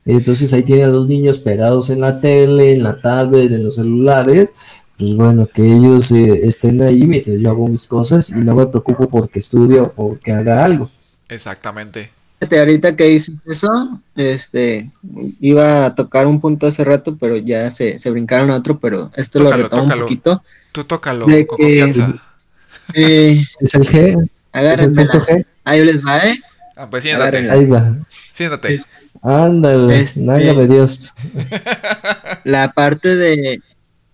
[0.06, 3.74] Entonces ahí tienen a los niños pegados en la tele, en la tablet, en los
[3.76, 4.52] celulares.
[4.98, 8.66] Pues bueno, que ellos eh, estén ahí mientras yo hago mis cosas y no me
[8.66, 10.90] preocupo porque estudio o porque haga algo.
[11.28, 12.11] Exactamente.
[12.40, 14.90] Fíjate, ahorita que dices eso, este,
[15.40, 19.11] iba a tocar un punto hace rato, pero ya se, se brincaron a otro, pero
[19.16, 20.42] esto lo Tócalo, retomo un poquito.
[20.72, 22.14] Tú tócalo De con que- confianza.
[22.94, 25.11] Eh, Es el G, es el agárrenmela.
[25.12, 25.44] punto G.
[25.64, 26.40] Ahí les va, ¿eh?
[26.76, 27.29] Ah, pues siéntate.
[27.38, 27.53] agárrenla.
[27.55, 27.96] Ahí va.
[28.09, 28.83] Siéntate.
[29.22, 31.12] Ándale, Este- nágame Dios.
[32.44, 33.61] la parte de,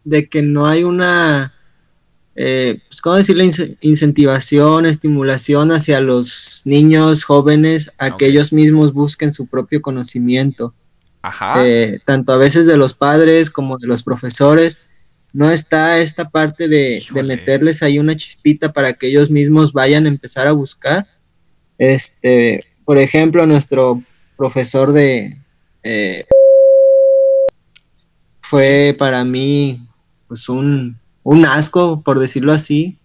[0.05, 1.53] de que no hay una,
[2.37, 3.45] eh, pues, ¿cómo decirle?
[3.45, 8.19] Ince- Incentivación, estimulación hacia los niños jóvenes a Ok.
[8.19, 10.75] que ellos mismos busquen su propio conocimiento,
[11.23, 11.67] Ajá.
[11.67, 14.83] eh, tanto a veces de los padres como de los profesores.
[15.33, 20.09] No está esta parte de, meterles ahí una chispita para que ellos mismos vayan a
[20.09, 21.07] empezar a buscar.
[21.79, 24.01] Este, por ejemplo, nuestro
[24.37, 25.37] profesor de
[25.83, 26.25] eh,
[28.41, 29.81] fue para mí
[30.29, 30.97] pues un,
[31.29, 32.97] un asco, por decirlo así,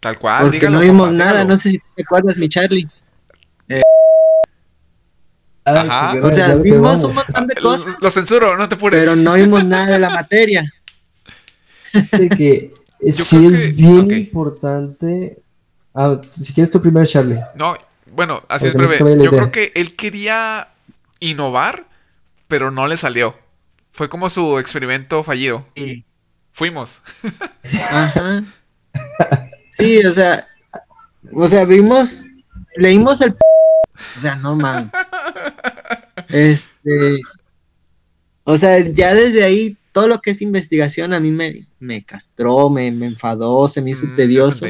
[0.00, 0.42] Tal cual.
[0.42, 1.50] porque dígalo, no vimos compa, nada, dígalo.
[1.50, 2.88] no sé si te acuerdas, mi Charlie.
[5.64, 6.12] Ay, Ajá.
[6.14, 9.00] qué O sea, vimos un montón de cosas, lo censuro, no te apures.
[9.00, 10.72] pero no vimos nada de la materia.
[12.12, 15.38] de que eh, sí es que- bien importante.
[15.94, 17.38] Ah, si quieres tu primero, Charlie.
[17.56, 17.76] No,
[18.12, 19.16] bueno, así es Porque breve.
[19.22, 19.30] Yo idea.
[19.30, 20.68] creo que él quería
[21.20, 21.84] innovar,
[22.46, 23.36] pero no le salió.
[23.90, 25.66] Fue como su experimento fallido.
[25.76, 26.04] Sí.
[26.58, 27.02] Fuimos.
[27.92, 28.44] Ajá.
[29.70, 30.44] Sí, o sea,
[31.32, 32.24] o sea, vimos,
[32.74, 34.90] leímos el, o sea, no mames.
[36.30, 37.20] Este,
[38.42, 42.70] o sea, ya desde ahí todo lo que es investigación a mí me, me castró,
[42.70, 44.66] me, me enfadó, se me hizo Mm, tedioso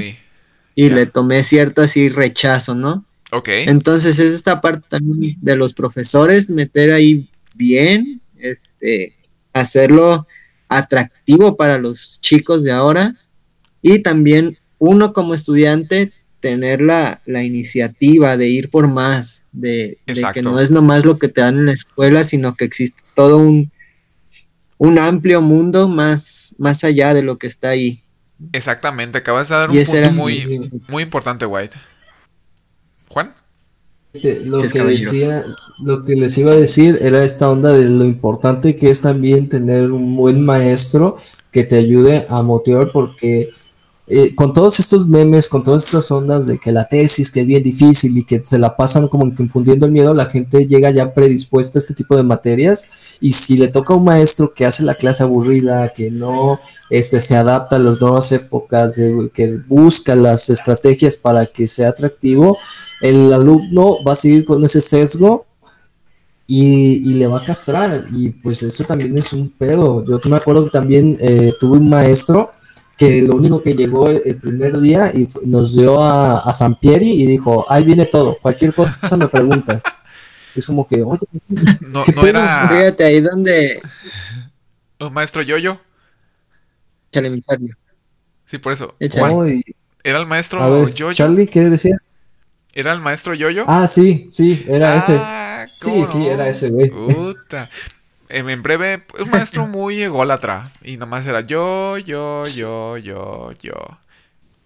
[0.74, 3.06] y le tomé cierto así rechazo, ¿no?
[3.32, 3.48] Ok.
[3.48, 9.14] Entonces es esta parte también de los profesores, meter ahí bien, este,
[9.54, 10.26] hacerlo
[10.68, 13.14] atractivo para los chicos de ahora
[13.82, 20.26] y también uno como estudiante tener la, la iniciativa de ir por más, de, de
[20.32, 23.38] que no es nomás lo que te dan en la escuela, sino que existe todo
[23.38, 23.70] un,
[24.78, 28.02] un amplio mundo más, más allá de lo que está ahí.
[28.52, 29.18] Exactamente.
[29.18, 31.76] Acabas de dar Y un punto muy, muy importante, White.
[33.08, 33.34] Juan.
[34.12, 35.44] Te- Lo que decía,
[35.84, 39.48] lo que les iba a decir era esta onda de lo importante que es también
[39.48, 41.16] tener un buen maestro
[41.52, 43.50] que te ayude a motivar porque
[44.10, 47.46] eh, con todos estos memes, con todas estas ondas de que la tesis que es
[47.46, 51.12] bien difícil y que se la pasan como infundiendo el miedo, la gente llega ya
[51.12, 54.82] predispuesta a este tipo de materias y si le toca a un maestro que hace
[54.82, 56.58] la clase aburrida, que no
[56.90, 61.90] este, se adapta a las nuevas épocas, de- que busca las estrategias para que sea
[61.90, 62.56] atractivo,
[63.02, 65.44] el alumno va a seguir con ese sesgo
[66.46, 68.06] y, y le va a castrar.
[68.12, 70.04] Y pues eso también es un pedo.
[70.06, 72.50] Yo me acuerdo que también eh, tuve un maestro
[72.98, 76.74] que lo único que llegó el, el primer día y nos dio a, a San
[76.74, 79.80] Pieri y dijo, ahí viene todo, cualquier cosa me pregunta.
[80.56, 81.20] Es como que, oye,
[81.88, 83.80] No, ¿Qué no era Fíjate ahí donde...
[84.98, 85.78] un maestro Yoyo.
[87.12, 87.40] Échale.
[88.44, 88.94] Sí, por eso.
[89.12, 89.62] Juan,
[90.02, 91.12] ¿Era el maestro a ver, Yoyo?
[91.12, 92.18] Charlie, ¿qué decías?
[92.74, 93.64] ¿Era el maestro Yoyo?
[93.68, 95.18] Ah, sí, sí, era ese.
[95.20, 96.24] Ah, Sí, ¿cómo sí, no?
[96.30, 96.90] era ese, güey.
[96.90, 97.68] Puta.
[98.28, 100.70] En breve, un maestro muy ególatra.
[100.82, 103.72] Y nomás era yo, yo, yo, yo, yo.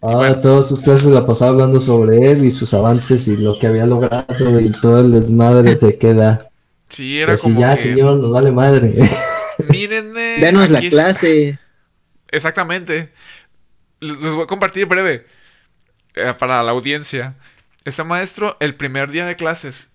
[0.04, 0.40] Ah, bueno.
[0.40, 3.86] todos ustedes se la pasaban hablando sobre él y sus avances y lo que había
[3.86, 6.48] logrado y todo el desmadre de queda.
[6.88, 8.94] Sí, era Así como ya, que, señor, nos vale madre.
[9.70, 10.38] mírenme.
[10.40, 11.56] Denos la clase.
[12.28, 13.12] Exactamente.
[14.00, 15.24] Les les voy a compartir breve
[16.14, 17.36] eh, para la audiencia.
[17.84, 19.92] Este maestro, el primer día de clases,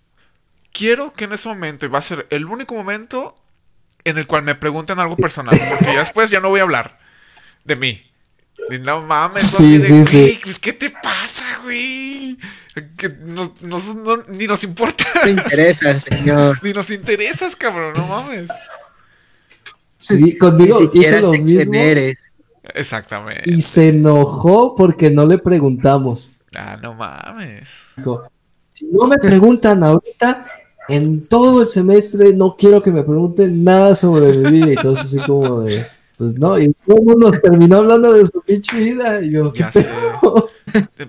[0.72, 3.34] quiero que en ese momento, y va a ser el único momento
[4.08, 6.98] en el cual me pregunten algo personal, porque ya después ya no voy a hablar
[7.64, 8.02] de mí.
[8.80, 10.20] No mames, Sí, así de, sí, sí.
[10.20, 12.36] "Güey, pues, ¿qué te pasa, güey?
[12.96, 16.58] Que nos- nos- no- ni nos importa, te interesa, señor.
[16.62, 18.50] ni nos interesas, cabrón, no mames.
[19.96, 22.24] Sí, conmigo hizo lo sé mismo quién eres.
[22.74, 23.50] Exactamente.
[23.50, 26.34] y se enojó porque no le preguntamos.
[26.54, 27.68] Ah, no mames.
[27.96, 28.22] Dijo,
[28.72, 30.44] si no me preguntan ahorita,
[30.88, 34.72] en todo el semestre no quiero que me pregunten nada sobre mi vida.
[34.72, 35.84] Y todo así como de,
[36.16, 39.22] pues no, y todo el mundo terminó hablando de su pinche vida.
[39.22, 39.88] Y yo, ¿qué Ya sé.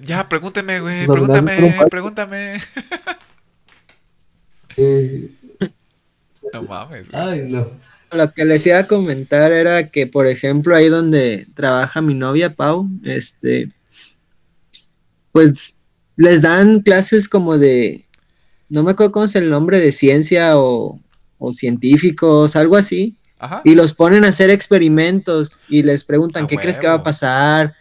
[0.04, 2.62] Ya, pregúntame, güey, pregúntame, pregúntame.
[4.78, 5.32] Eh,
[6.54, 7.12] No mames.
[7.12, 7.22] güey.
[7.22, 7.68] ay, no.
[8.12, 12.56] Lo que les iba a comentar era que, por ejemplo, ahí donde trabaja mi novia
[12.56, 13.70] Pau, este,
[15.32, 15.78] pues
[16.16, 18.06] les dan clases como de,
[18.70, 21.00] no me acuerdo cómo es el nombre de ciencia o,
[21.38, 23.62] o científicos, algo así, Ajá.
[23.64, 27.74] y los ponen a hacer experimentos y les preguntan qué crees que va a pasar,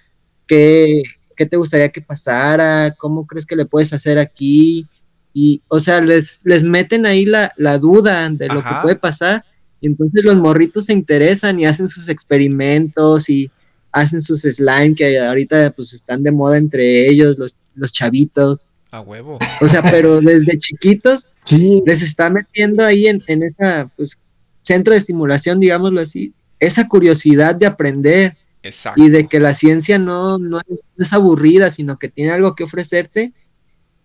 [0.46, 1.02] qué,
[1.36, 4.86] qué te gustaría que pasara, cómo crees que le puedes hacer aquí.
[5.34, 8.68] y, o sea, les, les meten ahí la, la duda de lo Ajá.
[8.76, 9.44] que puede pasar.
[9.80, 13.48] Y entonces los morritos se interesan y hacen sus experimentos y
[13.92, 18.66] hacen sus slime que ahorita pues están de moda entre ellos, los, los chavitos.
[18.90, 19.38] A huevo.
[19.60, 24.16] O sea, pero desde chiquitos Sí, les está metiendo ahí en, en esa pues,
[24.62, 29.02] centro de estimulación, digámoslo así, esa curiosidad de aprender Exacto.
[29.02, 30.60] y de que la ciencia no, no,
[30.98, 33.32] es- aburrida, sino que tiene algo que ofrecerte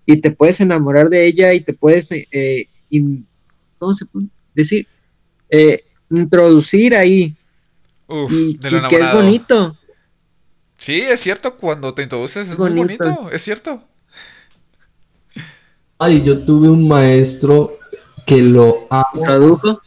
[0.05, 3.25] y te puedes enamorar de ella y te puedes, eh, in-
[3.79, 4.87] ¿cómo se puede decir?
[5.49, 7.33] Eh, introducir ahí
[8.07, 9.77] Uf, y, de lo y que es bonito.
[10.77, 13.03] Sí, es cierto, cuando te introduces es, muy bonito.
[13.03, 13.83] bonito, es cierto.
[16.03, 17.77] Ay, yo tuve un maestro
[18.25, 19.07] que lo amo.
[19.15, 19.81] Introdujo.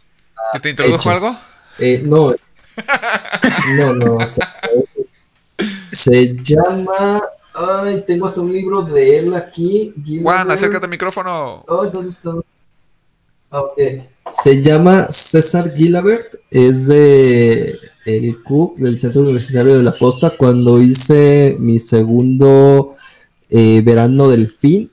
[0.53, 1.11] ¿Que ¿Te introdujo hecho.
[1.11, 1.37] algo?
[1.79, 2.33] Eh, no,
[3.77, 4.27] no, no.
[4.27, 4.43] Se,
[5.89, 7.23] se llama.
[7.55, 9.95] Ay, tengo hasta un libro de él aquí.
[10.23, 11.65] Juan, acércate al micrófono.
[11.69, 12.31] Ay, ¿dónde está?
[13.51, 13.79] Ah, ok.
[14.31, 20.81] Se llama César Gilabert, es de el CUC, del Centro Universitario de la Costa, cuando
[20.81, 22.93] hice mi segundo
[23.49, 24.91] eh, verano del fin.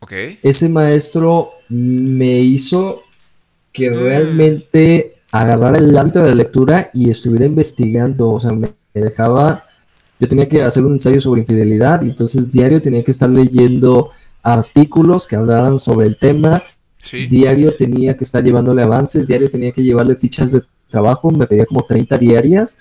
[0.00, 0.12] Ok.
[0.42, 3.02] Ese maestro me hizo
[3.72, 3.94] que Mm.
[4.00, 9.64] realmente agarrara el hábito de la lectura y estuviera investigando, o sea, me, me dejaba,
[10.18, 14.10] yo tenía que hacer un ensayo sobre infidelidad y entonces diario tenía que estar leyendo
[14.42, 16.62] artículos que hablaran sobre el tema,
[17.02, 17.26] Sí.
[17.26, 21.66] diario tenía que estar llevándole avances, diario tenía que llevarle fichas de trabajo, me pedía
[21.66, 22.78] como 30 diarias,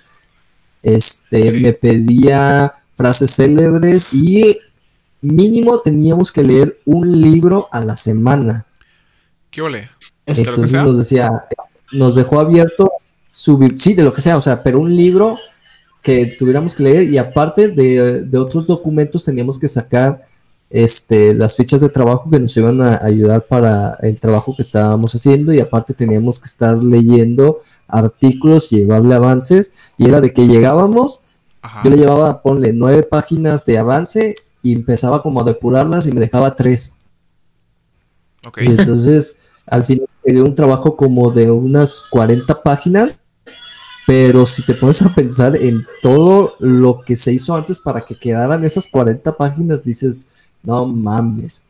[0.83, 1.59] este, Sí.
[1.59, 4.57] me pedía frases célebres y
[5.27, 8.65] mínimo teníamos que leer un libro a la semana.
[9.51, 9.89] ¿Qué ole?
[10.25, 11.31] Es- ¿De lo nos decía,
[11.93, 12.91] nos dejó abierto
[13.31, 15.37] su, sí, de lo que sea, o sea, pero un libro
[16.01, 20.21] que tuviéramos que leer y aparte de, de otros documentos teníamos que sacar
[20.69, 25.15] este, las fichas de trabajo que nos iban a ayudar para el trabajo que estábamos
[25.15, 30.45] haciendo y aparte teníamos que estar leyendo artículos y llevarle avances y era de que
[30.47, 31.21] llegábamos,
[31.61, 31.81] Ajá.
[31.83, 34.35] yo le llevaba, ponle nueve páginas de avance
[34.67, 36.91] y empezaba como a depurarlas y me dejaba tres.
[38.45, 38.61] Ok.
[38.63, 43.19] Y entonces, al final me dio un trabajo como de unas 40 páginas,
[44.05, 48.15] pero si te pones a pensar en todo lo que se hizo antes para que
[48.15, 51.63] quedaran esas 40 páginas, dices, no mames.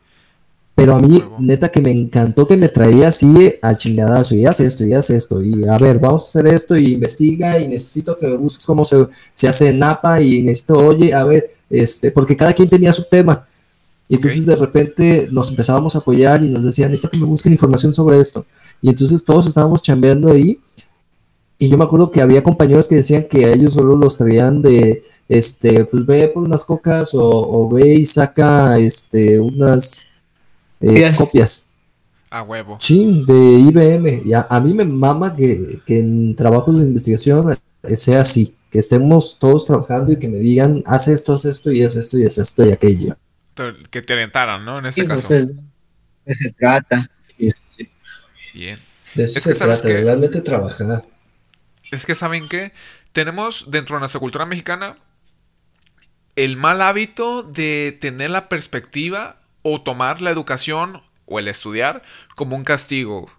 [0.78, 4.60] Pero a mí, neta, que me encantó que me traía así al chingadazo, y haz
[4.60, 8.14] esto, y haz esto, y a ver, vamos a hacer esto, y investiga, y necesito
[8.16, 12.36] que me busques cómo se, se hace Napa, y necesito, oye, a ver, este, porque
[12.36, 13.44] cada quien tenía su tema.
[14.08, 17.50] Y entonces de repente nos empezábamos a apoyar y nos decían, necesito que me busquen
[17.50, 18.46] información sobre esto.
[18.80, 20.60] Y entonces todos estábamos chambeando ahí.
[21.58, 24.62] Y yo me acuerdo que había compañeros que decían que a ellos solo los traían
[24.62, 30.06] de, este, pues ve por unas cocas o, o ve y saca, este, unas
[30.80, 31.16] eh, Copias.
[31.18, 31.64] copias.
[32.30, 32.76] A huevo.
[32.80, 34.22] Sí, de IBM.
[34.24, 38.54] Y a, a mí me mama que, que en trabajos de investigación eh, sea así,
[38.70, 42.18] que estemos todos trabajando y que me digan, haz esto, haz esto y haz esto
[42.18, 43.16] y haz esto y aquello.
[43.90, 44.78] Que te orientaran, ¿no?
[44.78, 45.28] En este Sí, caso.
[45.28, 45.56] pues, es-
[46.26, 47.10] de se trata.
[47.38, 47.48] Sí,
[48.52, 48.78] Bien.
[49.14, 50.04] de eso Es se que, ¿sabes trata, de qué?
[50.04, 51.04] realmente trabajar.
[51.90, 52.72] Es que, ¿saben qué?
[53.12, 54.96] Tenemos dentro de nuestra cultura mexicana
[56.36, 59.37] el mal hábito de tener la perspectiva
[59.72, 62.02] o tomar la educación o el estudiar
[62.36, 63.30] como un castigo.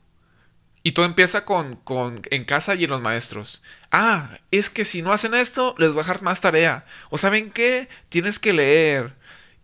[0.82, 3.62] Y todo empieza con, con en casa y en los maestros.
[3.92, 6.86] Ah, es que si no hacen esto, les voy a dejar más tarea.
[7.10, 9.12] O saben qué, tienes que leer.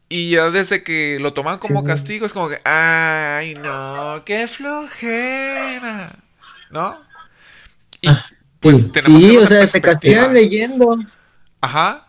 [0.09, 1.87] Y ya desde que lo toman como Sí.
[1.87, 6.11] castigo es como que, ay no, qué flojera.
[6.71, 6.99] ¿No?
[8.01, 8.09] Y
[8.59, 8.87] pues Sí.
[8.89, 9.91] tenemos que Sí, ver o sea, te perspectiva.
[9.93, 10.97] castigan leyendo.
[11.61, 12.04] Ajá.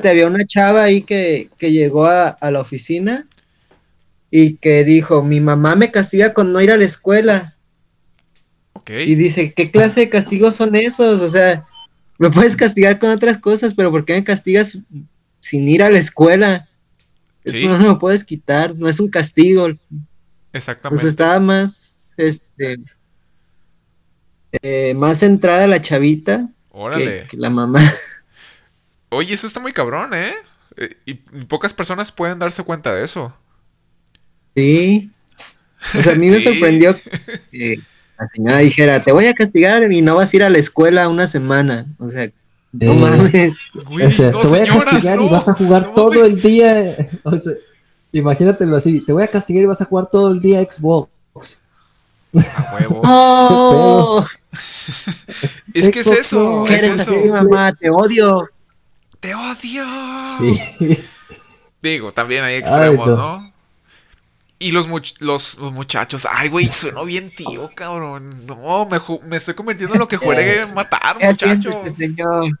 [0.00, 3.26] Te había una chava ahí que, que llegó a, a la oficina
[4.30, 7.54] y que dijo, mi mamá me castiga con no ir a la escuela.
[8.88, 11.20] Y dice, ¿qué clase de castigos son esos?
[11.20, 11.64] O sea,
[12.18, 14.78] me puedes castigar con otras cosas, pero ¿por qué me castigas
[15.38, 16.68] sin ir a la escuela?
[17.44, 17.66] Eso Sí.
[17.68, 19.68] no me lo puedes quitar, no es un castigo.
[20.52, 21.00] Exactamente.
[21.00, 22.78] Pues estaba más, este,
[24.62, 26.48] eh, más centrada la chavita
[27.28, 27.80] que la mamá.
[29.10, 30.32] Oye, eso está muy cabrón, ¿eh?
[30.76, 33.34] Eh, Y pocas personas pueden darse cuenta de eso.
[34.56, 35.10] Sí.
[35.98, 36.94] O sea, a mí me sorprendió
[37.50, 37.80] que
[38.18, 41.08] la señora dijera, te voy a castigar y no vas a ir a la escuela
[41.08, 41.86] una semana.
[41.98, 42.30] O sea,
[42.72, 43.54] no Eh, mames.
[43.86, 46.24] Güey, o sea, no, te voy señora, a castigar y vas a jugar no todo
[46.24, 46.96] el día.
[47.24, 47.52] O sea,
[48.12, 51.08] imagínatelo así, te voy a castigar y vas a jugar todo el día Xbox.
[52.34, 53.00] A huevo.
[53.04, 54.26] ¡Oh!
[55.74, 57.12] Es que es eso, no, es Eres eso.
[57.18, 58.48] así, mamá, te odio.
[59.20, 59.84] Te odio.
[60.18, 60.58] Sí.
[61.82, 63.52] Digo, también hay extremos, Ay, ¿no?
[64.58, 68.46] Y los, much- los, los muchachos, ay, güey, sueno bien tío, cabrón.
[68.46, 71.96] No, me, me estoy convirtiendo en lo que juegue matar, ¿Qué siente muchachos.
[71.96, 72.58] señor?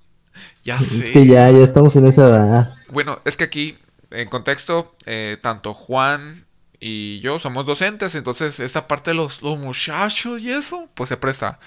[0.64, 1.00] Ya sé.
[1.04, 2.74] Es que ya, ya estamos en esa edad.
[2.90, 3.76] Bueno, es que aquí,
[4.10, 6.46] en contexto, eh, tanto Juan
[6.78, 11.18] y yo somos docentes, entonces esta parte de los, los muchachos y eso, pues se
[11.18, 11.58] presta.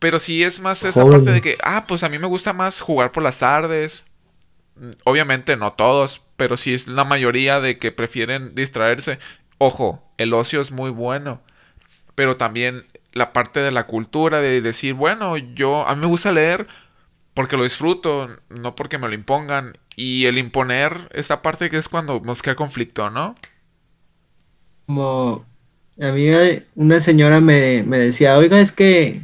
[0.00, 2.80] Pero sí es más esta parte de que, ah, pues a mí me gusta más
[2.80, 4.06] jugar por las tardes.
[5.04, 9.18] Obviamente no todos, pero sí es la mayoría de que prefieren distraerse.
[9.58, 11.42] Ojo, el ocio es muy bueno,
[12.14, 16.32] pero también la parte de la cultura de decir, bueno, yo a mí me gusta
[16.32, 16.66] leer
[17.34, 19.76] porque lo disfruto, no porque me lo impongan.
[19.96, 23.34] Y el imponer, esta parte que es cuando nos crea conflicto, ¿no?
[24.86, 25.44] Como
[26.00, 29.20] a mí eh, una señora me, me decía, oiga, es que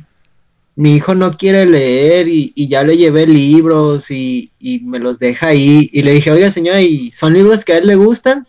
[0.76, 5.18] mi hijo no quiere leer y, y ya le llevé libros y, y me los
[5.18, 5.88] deja ahí.
[5.92, 8.46] Y le dije, oiga señora, ¿y son libros que a él le gustan?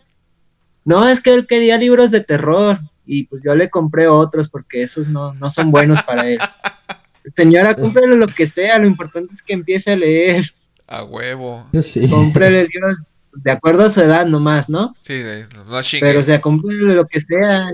[0.84, 4.82] No, es que él quería libros de terror y pues yo le compré otros porque
[4.82, 6.38] esos no, no son buenos para él.
[7.24, 10.54] Señora, cómprele lo que sea, lo importante es que empiece a leer.
[10.86, 11.66] A huevo.
[11.80, 12.08] Sí.
[12.08, 12.98] Cómprele libros
[13.34, 14.94] de acuerdo a su edad nomás, ¿no?
[15.00, 15.64] Sí, de- no.
[16.00, 17.70] Pero o sea, cómprele lo que sea.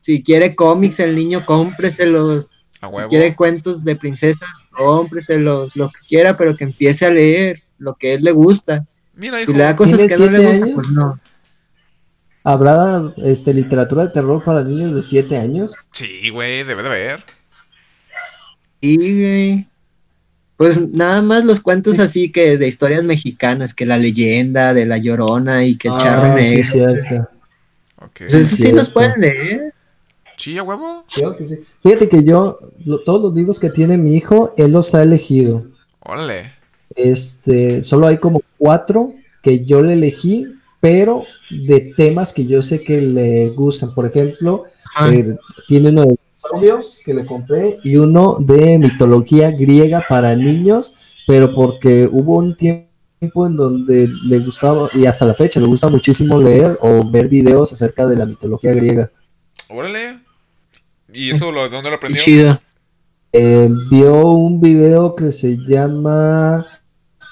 [0.00, 2.48] Si quiere cómics el niño, cómpreselos.
[2.80, 3.08] A Si huevo.
[3.08, 8.10] quiere cuentos de princesas, cómpreselos, lo que quiera, pero que empiece a leer lo que
[8.10, 8.84] a él le gusta.
[9.14, 9.52] Mira, hijo.
[9.52, 10.74] Si le da cosas ¿Tiene que no le gustan, años?
[10.74, 11.20] pues no.
[12.42, 15.74] ¿Habrá este, literatura de terror para niños de 7 años?
[15.92, 17.24] Sí, güey, debe de haber.
[18.80, 19.66] Y güey,
[20.56, 24.96] pues nada más los cuentos así que de historias mexicanas, que la leyenda de la
[24.96, 26.70] llorona y que el charro Ah, sí, negro.
[26.70, 27.28] cierto.
[27.96, 28.10] Ok.
[28.20, 28.76] Pues eso sí cierto.
[28.78, 29.69] los pueden leer.
[30.40, 31.04] Sí, a huevo.
[31.14, 31.56] Creo que sí.
[31.82, 35.66] Fíjate que yo, lo- todos los libros que tiene mi hijo, él los ha elegido.
[36.00, 36.44] Órale.
[36.96, 39.12] Este, solo hay como cuatro
[39.42, 40.46] que yo le elegí,
[40.80, 43.94] pero de temas que yo sé que le gustan.
[43.94, 44.64] Por ejemplo,
[44.94, 45.12] Ajá.
[45.14, 45.36] eh,
[45.68, 50.94] tiene uno de zombies que le compré y uno de mitología griega para niños,
[51.26, 52.86] pero porque hubo un tiempo
[53.46, 57.70] en donde le gustaba, y hasta la fecha le gusta muchísimo leer o ver videos
[57.74, 59.10] acerca de la mitología griega.
[59.68, 60.18] Órale.
[61.12, 62.22] ¿Y eso lo, dónde lo aprendió?
[62.22, 62.60] chido.
[63.32, 66.66] Eh, vio un video que se llama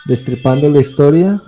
[0.07, 1.43] Destripando la historia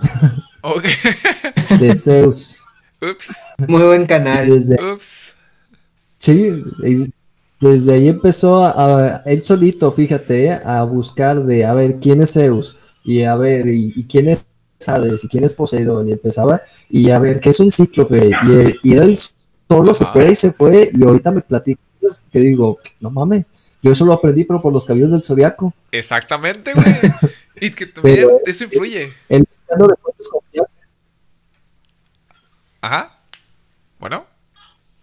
[1.79, 2.65] de Zeus.
[3.01, 3.35] Ups.
[3.67, 4.47] Muy buen canal.
[4.49, 5.33] Desde, Ups.
[6.17, 7.11] sí, y
[7.59, 8.71] desde ahí empezó a,
[9.15, 12.75] a- él solito, fíjate, a buscar de, a ver, ¿quién es Zeus?
[13.03, 14.45] Y a ver, ¿y, y quién es
[14.85, 15.23] Hades?
[15.23, 16.07] ¿Y quién es Poseidón?
[16.09, 18.29] Y empezaba, y a ver, ¿qué es un cíclope?
[18.83, 19.17] Y, y él
[19.69, 21.41] solo se fue y se fue, y ahorita me
[22.01, 23.49] platicas que digo, no mames,
[23.81, 25.73] yo eso lo aprendí, pero por los cabellos del zodiaco.
[25.91, 26.85] Exactamente, güey.
[27.55, 29.11] Y que también Pero- eso influye.
[29.29, 30.71] Buscando de fuentes confiables.
[32.81, 33.15] Ajá.
[33.99, 34.25] Bueno.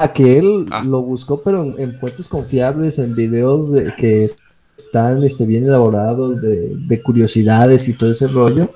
[0.00, 0.84] a que él Ah.
[0.84, 4.38] lo buscó, pero en, en fuentes confiables, en videos de, que es-
[4.76, 8.70] están este, bien elaborados, de, de curiosidades y todo ese rollo,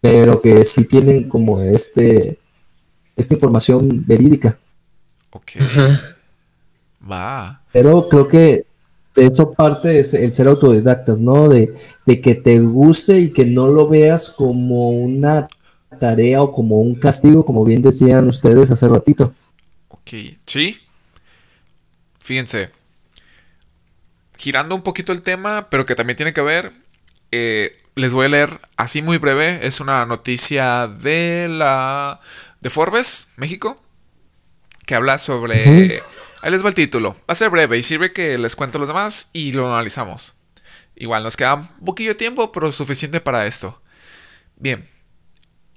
[0.00, 2.38] pero que sí tienen como este
[3.16, 4.58] esta información verídica.
[5.32, 5.50] Ok.
[5.60, 6.09] Ajá.
[7.08, 7.60] Va.
[7.72, 8.64] Pero creo que
[9.14, 11.48] de eso parte es el ser autodidactas, ¿no?
[11.48, 11.72] De,
[12.06, 15.46] de que te guste y que no lo veas como una
[15.98, 19.34] tarea o como un castigo, como bien decían ustedes hace ratito.
[19.88, 20.10] Ok.
[20.46, 20.78] Sí.
[22.20, 22.70] Fíjense.
[24.36, 26.72] Girando un poquito el tema, pero que también tiene que ver.
[27.32, 29.66] eh, les voy a leer así muy breve.
[29.66, 32.20] Es una noticia de la.
[32.60, 33.80] de Forbes, México.
[34.86, 36.02] Que habla sobre.
[36.42, 37.12] Ahí les va el título.
[37.12, 40.34] Va a ser breve y sirve que les cuento los demás y lo analizamos.
[40.96, 43.80] Igual nos queda un poquillo de tiempo, pero suficiente para esto.
[44.56, 44.86] Bien.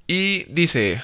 [0.07, 1.01] Y dice,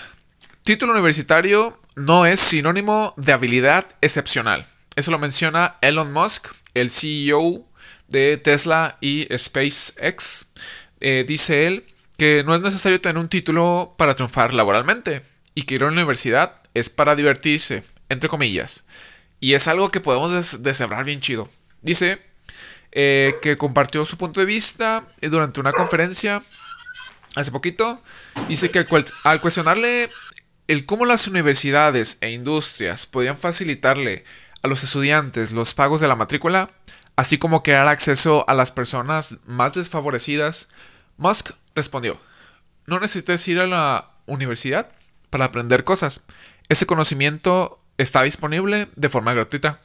[0.64, 4.66] título universitario no es sinónimo de habilidad excepcional.
[4.96, 7.66] Eso lo menciona Elon Musk, el CEO
[8.08, 10.52] de Tesla y SpaceX.
[11.00, 11.86] Eh, dice él
[12.18, 15.22] que no es necesario tener un título para triunfar laboralmente
[15.56, 18.84] y que ir a la universidad es para divertirse, entre comillas.
[19.40, 21.50] Y es algo que podemos des- deshebrar bien chido.
[21.82, 22.22] Dice
[22.92, 26.44] eh, que compartió su punto de vista eh, durante una conferencia
[27.36, 28.02] hace poquito.
[28.48, 28.86] Dice que
[29.24, 30.10] al, cuestionarle
[30.68, 34.24] el cómo las universidades e industrias podrían facilitarle
[34.62, 36.70] a los estudiantes los pagos de la matrícula,
[37.16, 40.70] así como crear acceso a las personas más desfavorecidas,
[41.18, 42.20] Musk respondió,
[42.86, 44.92] no necesitas ir a la universidad
[45.30, 46.24] para aprender cosas.
[46.70, 49.80] Ese conocimiento está disponible de forma gratuita.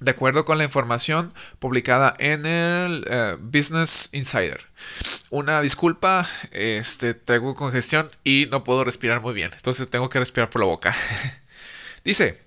[0.00, 4.60] De acuerdo con la información publicada en el eh, Business Insider.
[5.30, 9.52] Una disculpa, este, traigo congestión y no puedo respirar muy bien.
[9.54, 10.92] Entonces tengo que respirar por la boca.
[12.04, 12.40] Dice,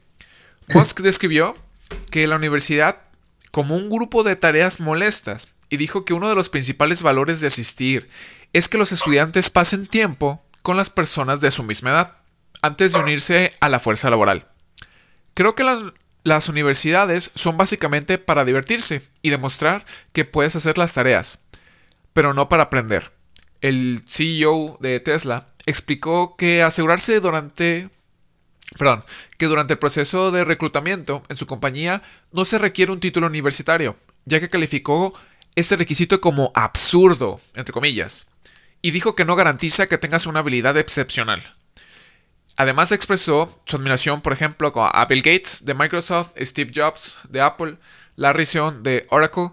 [0.68, 1.56] Musk describió
[2.12, 2.98] que la universidad
[3.52, 7.48] como un grupo de tareas molestas y dijo que uno de los principales valores de
[7.48, 8.08] asistir
[8.52, 12.18] es que los estudiantes pasen tiempo con las personas de su misma edad
[12.62, 14.46] antes de unirse a la fuerza laboral.
[15.36, 15.66] Creo que
[16.24, 21.46] las, universidades son básicamente para divertirse y demostrar que puedes hacer las tareas,
[22.14, 23.12] pero no para aprender.
[23.60, 27.90] El CEO de Tesla explicó que asegurarse durante
[28.78, 29.04] perdón,
[29.38, 33.98] que durante el proceso de reclutamiento en su compañía no se requiere un título universitario,
[34.24, 35.14] ya que calificó
[35.56, 38.32] este requisito como absurdo, entre comillas,
[38.82, 41.44] y dijo que no garantiza que tengas una habilidad excepcional.
[42.58, 47.78] Además expresó su admiración, por ejemplo, a Bill Gates de Microsoft, Steve Jobs de Apple,
[48.16, 49.50] Larry Sion de Oracle,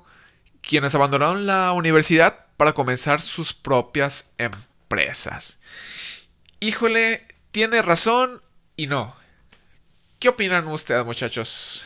[0.61, 5.59] quienes abandonaron la universidad para comenzar sus propias empresas.
[6.61, 8.41] Híjole, tiene razón
[8.77, 9.13] y no.
[10.21, 11.85] ¿Qué opinan ustedes, muchachos?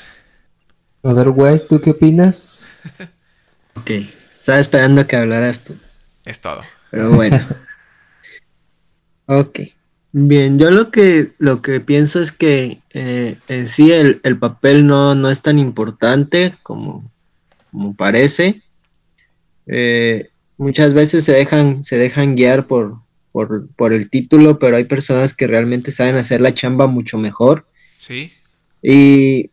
[1.03, 2.69] A ver, güey, ¿tú qué opinas?
[3.75, 3.91] ok,
[4.37, 5.79] estaba esperando que hablaras tú.
[6.27, 6.61] Es todo.
[6.91, 7.39] Pero bueno.
[9.27, 9.61] ok.
[10.19, 15.14] Bien, yo lo que, lo que pienso es que eh, en sí el, papel no,
[15.14, 17.05] no, es tan importante como,
[17.71, 18.62] como parece.
[19.67, 23.01] Eh, muchas veces se dejan, se dejan guiar por,
[23.31, 27.67] por, el título, pero hay personas que realmente saben hacer la chamba mucho mejor.
[27.99, 28.33] Sí.
[28.81, 29.51] Y,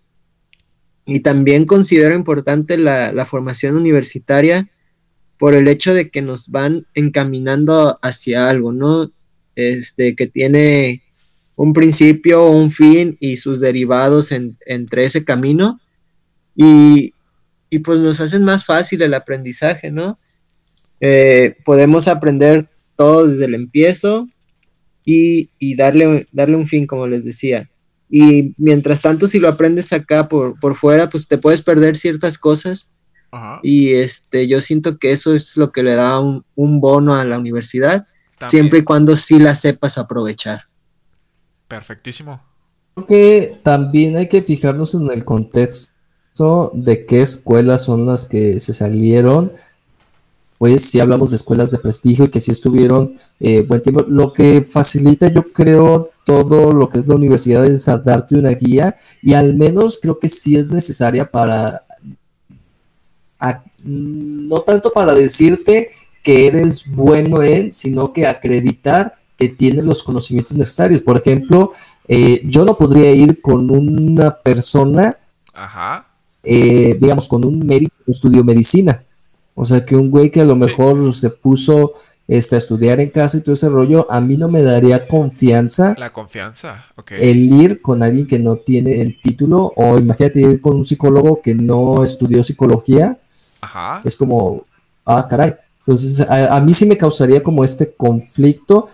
[1.06, 4.66] y también considero importante la, la formación universitaria
[5.38, 9.12] por el hecho de que nos van encaminando hacia algo, ¿no?
[9.56, 11.04] Este, que tiene
[11.56, 15.80] un principio, un fin y sus derivados entre ese camino.
[16.56, 17.14] Y,
[17.70, 20.20] y, pues nos hacen más fácil el aprendizaje, ¿no?
[21.00, 24.28] Eh, podemos aprender todo desde el empiezo
[25.06, 27.70] y, darle, darle un fin, como les decía.
[28.10, 32.38] Y mientras tanto, si lo aprendes acá por, por fuera, pues te puedes perder ciertas
[32.38, 32.90] cosas.
[33.64, 37.40] Y este, yo siento que eso es lo que le da un, bono a la
[37.40, 38.06] universidad,
[38.46, 40.64] siempre y cuando sí la sepas aprovechar.
[41.68, 42.42] Perfectísimo.
[42.96, 48.60] Creo que también hay que fijarnos en el contexto de qué escuelas son las que
[48.60, 49.52] se salieron
[50.64, 54.06] pues si hablamos de escuelas de prestigio y que si estuvieron eh, buen tiempo.
[54.08, 58.96] Lo que facilita, yo creo, todo lo que es la universidad es darte una guía
[59.22, 61.84] y al menos creo que sí es necesaria para,
[63.84, 65.90] no tanto para decirte
[66.24, 71.02] que eres bueno en, sino que acreditar que tienes los conocimientos necesarios.
[71.02, 71.72] Por ejemplo,
[72.08, 75.18] eh, yo no podría ir con una persona,
[76.44, 79.04] eh, digamos, con un médico que estudió medicina
[79.56, 81.92] o sea, que un güey que a lo mejor se puso
[82.28, 85.96] este, a estudiar en casa y todo ese rollo, a mí no me daría confianza.
[85.98, 87.12] La confianza, ok.
[87.20, 91.42] El ir con alguien que no tiene el título, o imagínate ir con un psicólogo
[91.42, 93.20] que no estudió psicología.
[93.62, 94.02] Ajá.
[94.04, 94.66] Es como,
[95.06, 95.54] ah, caray.
[95.86, 98.88] Entonces, a, mí sí me causaría como este conflicto,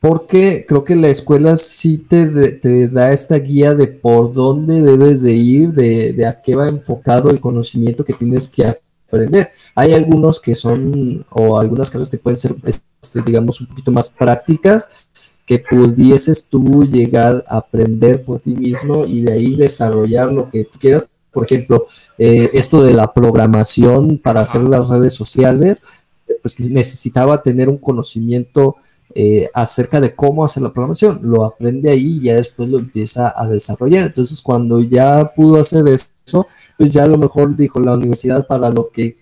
[0.00, 5.22] porque creo que la escuela sí te, te da esta guía de por dónde debes
[5.22, 9.48] de ir, de, de a qué va enfocado el conocimiento que tienes que aprender.
[9.76, 14.10] Hay algunos que son, o algunas carreras que pueden ser, este, digamos, un poquito más
[14.10, 15.08] prácticas,
[15.46, 20.64] que pudieses tú llegar a aprender por ti mismo y de ahí desarrollar lo que
[20.64, 21.04] tú quieras.
[21.32, 21.84] Por ejemplo,
[22.16, 26.03] eh, esto de la programación para hacer las redes sociales,
[26.44, 28.76] pues necesitaba tener un conocimiento
[29.14, 31.20] eh, acerca de cómo hacer la programación.
[31.22, 34.04] Lo aprende ahí y ya después lo empieza a desarrollar.
[34.04, 38.68] Entonces, cuando ya pudo hacer eso, pues ya a lo mejor dijo la universidad para
[38.68, 39.16] lo que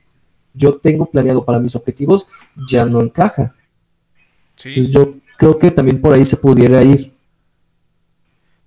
[0.52, 2.26] yo tengo planeado para mis objetivos
[2.68, 3.54] ya no encaja.
[4.56, 7.14] Entonces yo creo que también por ahí se pudiera ir.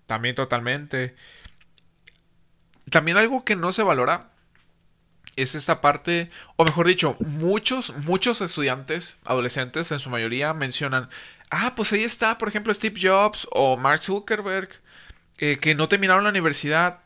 [0.06, 1.14] También totalmente.
[2.90, 4.30] También algo que no se valora
[5.36, 11.10] es esta parte, o mejor dicho, muchos, muchos estudiantes, adolescentes en su mayoría mencionan,
[11.50, 14.70] ah, pues ahí está, por ejemplo, Steve Jobs o Mark Zuckerberg,
[15.40, 17.02] eh, que no terminaron la universidad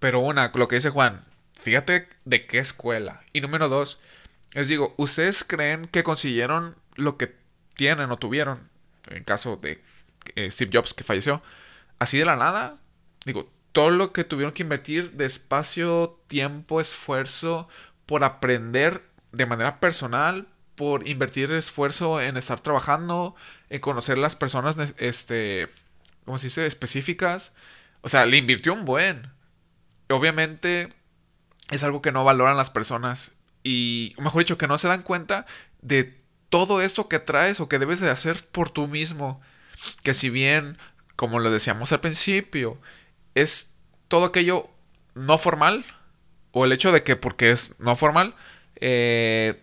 [0.00, 1.22] pero una, lo que dice Juan,
[1.54, 3.22] fíjate de qué escuela.
[3.32, 4.00] Y número dos,
[4.54, 7.36] les digo, ¿ustedes creen que consiguieron lo que
[7.74, 8.68] tienen o tuvieron?
[9.08, 9.80] En caso de
[10.36, 11.42] eh, Steve Jobs que falleció.
[11.98, 12.74] Así de la nada.
[13.26, 17.68] Digo, todo lo que tuvieron que invertir de espacio, tiempo, esfuerzo,
[18.06, 19.00] por aprender
[19.32, 23.36] de manera personal, por invertir esfuerzo en estar trabajando,
[23.68, 25.68] en conocer las personas, este,
[26.24, 27.54] ¿cómo se dice?, específicas.
[28.02, 29.30] O sea, le invirtió un buen
[30.10, 30.88] obviamente
[31.70, 35.46] es algo que no valoran las personas y, mejor dicho, que no se dan cuenta
[35.82, 36.18] de
[36.48, 39.40] todo esto que traes o que debes de hacer por tú mismo.
[40.02, 40.76] Que si bien,
[41.16, 42.78] como lo decíamos al principio,
[43.34, 43.76] es
[44.08, 44.68] todo aquello
[45.14, 45.84] no formal,
[46.52, 48.34] o el hecho de que porque es no formal,
[48.80, 49.60] eh,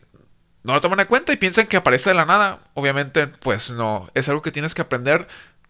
[0.63, 2.59] no lo toman en cuenta y piensan que aparece de la nada.
[2.73, 5.27] Obviamente, pues no, es algo que tienes que aprender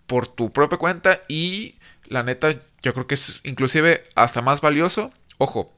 [0.07, 1.75] por tu propia cuenta y
[2.07, 5.11] la neta yo creo que es inclusive hasta más valioso.
[5.37, 5.71] Ojo,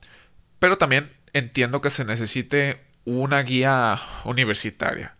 [0.59, 5.13] pero también entiendo que se necesite una guía universitaria.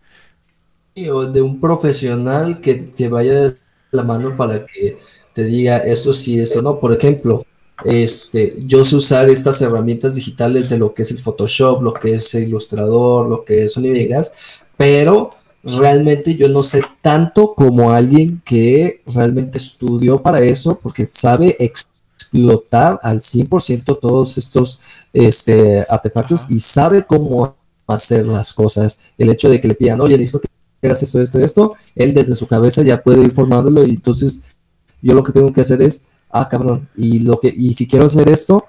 [1.10, 3.54] O de un profesional que te vaya
[3.90, 4.96] la mano para que
[5.32, 6.78] te diga esto sí, esto no.
[6.78, 7.44] Por ejemplo,
[7.84, 12.14] este, yo sé usar estas herramientas digitales de lo que es el Photoshop, lo que
[12.14, 15.30] es Illustrator, lo que es Sony Vegas, pero
[15.62, 22.98] realmente yo no sé tanto como alguien que realmente estudió para eso, porque sabe explotar
[23.02, 24.78] al 100% todos estos
[25.12, 29.14] este, artefactos y sabe cómo hacer las cosas.
[29.18, 30.48] El hecho de que le pidan, oye, necesito que
[30.88, 34.56] hagas esto, esto, esto, él desde su cabeza ya puede ir formándolo y entonces
[35.02, 38.06] yo lo que tengo que hacer es ah, cabrón, y lo que, y si quiero
[38.06, 38.66] hacer esto,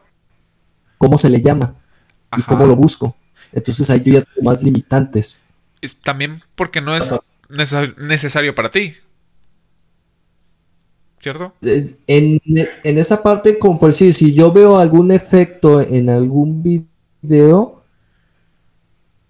[0.98, 1.76] ¿cómo se le llama?
[2.38, 3.16] ¿Y cómo lo busco?
[3.52, 5.42] Entonces ahí yo ya tengo más limitantes.
[6.04, 7.14] también porque no es
[7.98, 8.94] necesario para ti.
[11.20, 11.54] ¿Cierto?
[12.08, 17.84] En, en, esa parte, como por decir, si yo veo algún efecto en algún video,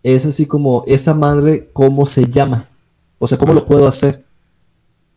[0.01, 2.69] es así como esa madre, ¿cómo se llama?
[3.23, 4.23] O sea, ¿cómo lo puedo hacer?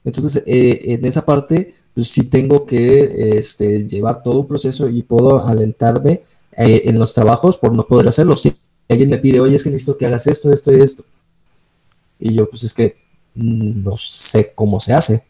[0.05, 5.03] Entonces, eh, en esa parte, pues sí tengo que este, llevar todo un proceso y
[5.03, 6.21] puedo alentarme
[6.59, 8.37] eh, en los trabajos por no poder hacerlo.
[8.37, 8.55] Si
[8.91, 11.03] alguien me pide, oye, es que necesito que hagas esto, esto y esto.
[12.21, 12.95] Y yo, pues es que
[13.37, 15.23] mm, no sé cómo se hace.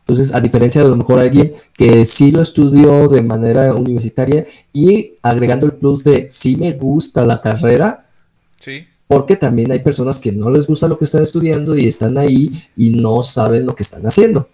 [0.00, 4.44] Entonces, a diferencia de a lo mejor alguien que sí lo estudió de manera universitaria
[4.72, 8.06] y agregando el plus de sí me gusta la carrera,
[8.60, 8.86] sí.
[9.08, 12.50] Porque también hay personas que no les gusta lo que están estudiando y están ahí
[12.76, 14.48] y no saben lo que están haciendo.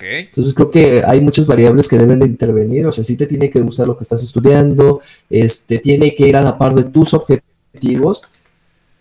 [0.00, 3.48] Entonces creo que hay muchas variables que deben de intervenir, o sea, sí te tiene
[3.48, 7.14] que gustar lo que estás estudiando, este, tiene que ir a la par de tus
[7.14, 8.22] objetivos,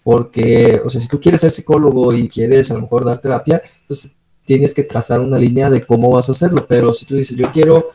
[0.04, 3.62] porque, o sea, si tú quieres ser psicólogo y quieres a lo mejor dar terapia,
[3.86, 4.12] pues
[4.46, 7.52] tienes que trazar una línea de cómo vas a hacerlo, pero si tú dices, yo
[7.52, 7.86] quiero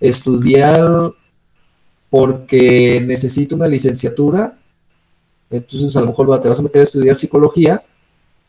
[0.00, 1.12] estudiar
[2.08, 4.58] porque necesito una licenciatura,
[5.50, 7.82] entonces a lo mejor te vas a meter a estudiar psicología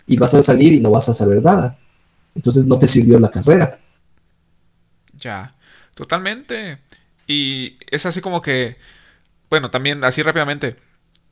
[0.05, 1.77] y vas a salir y no vas a saber nada.
[2.35, 3.79] Entonces no te sirvió la carrera.
[5.13, 5.53] Ya,
[5.95, 6.79] totalmente.
[7.27, 8.77] Y es así como que,
[9.49, 10.75] bueno, también así rápidamente.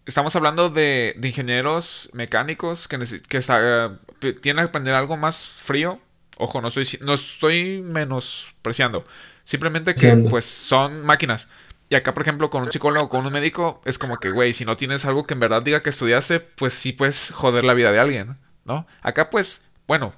[0.06, 6.00] Estamos hablando de, ingenieros mecánicos que, que tienen que aprender algo más frío.
[6.38, 9.06] Ojo, no, soy, no estoy menospreciando.
[9.44, 11.50] Simplemente que pues son máquinas.
[11.90, 14.64] Y acá, por ejemplo, con un psicólogo, con un médico, es como que, güey, si
[14.64, 17.92] no tienes algo que en verdad diga que estudiaste, pues sí puedes joder la vida
[17.92, 18.86] de alguien, ¿no?
[19.02, 20.14] Acá, pues, bueno,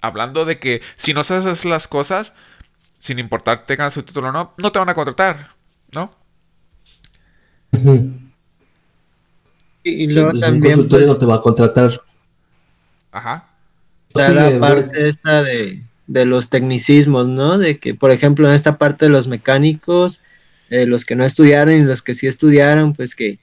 [0.00, 2.34] hablando de que si no sabes las cosas,
[2.98, 5.50] sin importar tengas su título o no, no te van a contratar,
[5.92, 6.12] ¿no?
[9.84, 10.64] Y luego pues, también.
[10.64, 11.90] Un consultorio pues, no te va a contratar.
[13.12, 13.48] Ajá.
[14.08, 17.58] Está la parte esta de, de, los tecnicismos, ¿no?
[17.58, 20.20] De que, por ejemplo, en esta parte de los mecánicos,
[20.70, 23.38] eh, los que no estudiaron y los que sí estudiaron, pues que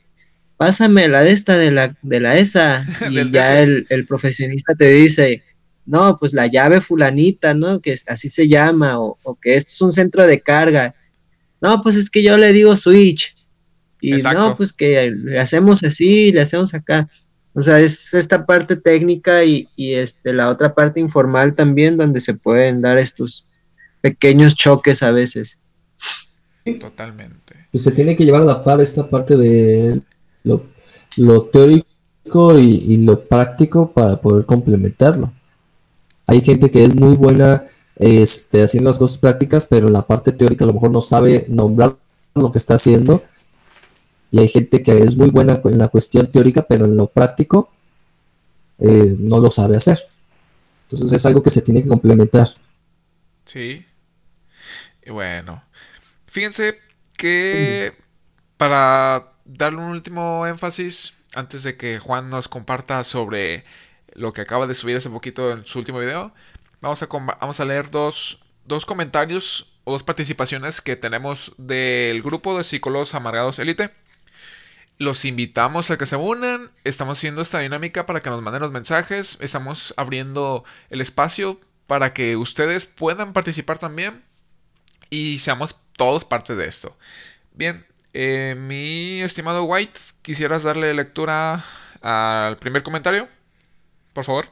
[0.58, 2.86] pásame la de esta de la, de la ESA.
[3.10, 5.44] y ya el, el profesionista te dice,
[5.86, 7.82] no, pues la llave fulanita, ¿no?
[7.82, 10.96] Que así se llama, o, que esto es un centro de carga.
[11.62, 13.36] No, pues es que yo le digo switch.
[14.02, 17.10] Y no, pues que le hacemos así, le hacemos acá.
[17.54, 22.34] O sea, es esta parte técnica y, este, la otra parte informal también, donde se
[22.34, 23.48] pueden dar estos
[24.02, 25.60] pequeños choques a veces.
[26.80, 27.56] Totalmente.
[27.72, 30.02] Pues se tiene que llevar a la par esta parte de
[30.44, 30.64] lo,
[31.46, 35.32] teórico y lo práctico para poder complementarlo.
[36.28, 37.64] Hay gente que es muy buena
[37.96, 41.46] este, haciendo las cosas prácticas, pero en la parte teórica a lo mejor no sabe
[41.50, 41.96] nombrar
[42.36, 43.22] lo que está haciendo.
[44.32, 47.70] Y hay gente que es muy buena en la cuestión teórica, pero en lo práctico
[48.80, 50.00] eh, no lo sabe hacer.
[50.90, 52.48] Entonces es algo que se tiene que complementar.
[53.46, 53.86] Sí.
[55.06, 55.62] Y bueno,
[56.34, 56.82] fíjense
[57.16, 57.94] que
[58.58, 63.64] para darle un último énfasis, antes de que Juan nos comparta sobre
[64.14, 66.34] lo que acaba de subir hace poquito en su último video.
[66.82, 72.58] Vamos a, vamos a leer dos, dos comentarios o dos participaciones que tenemos del grupo
[72.58, 73.92] de psicólogos amargados élite.
[74.98, 76.72] Los invitamos a que se unan.
[76.84, 79.38] Estamos haciendo esta dinámica para que nos manden los mensajes.
[79.40, 84.24] Estamos abriendo el espacio para que ustedes puedan participar también.
[85.10, 86.96] Y seamos todos parte de esto.
[87.54, 91.64] Bien, eh, mi estimado White, ¿quisieras darle lectura
[92.02, 93.28] al primer comentario?
[94.14, 94.46] por favor.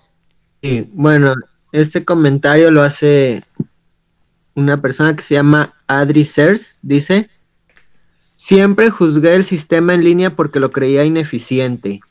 [0.94, 1.34] Bueno,
[1.72, 3.44] este comentario lo hace
[4.56, 7.30] una persona que se llama Adri Sers, dice,
[8.36, 12.02] siempre juzgué el sistema en línea porque lo creía ineficiente,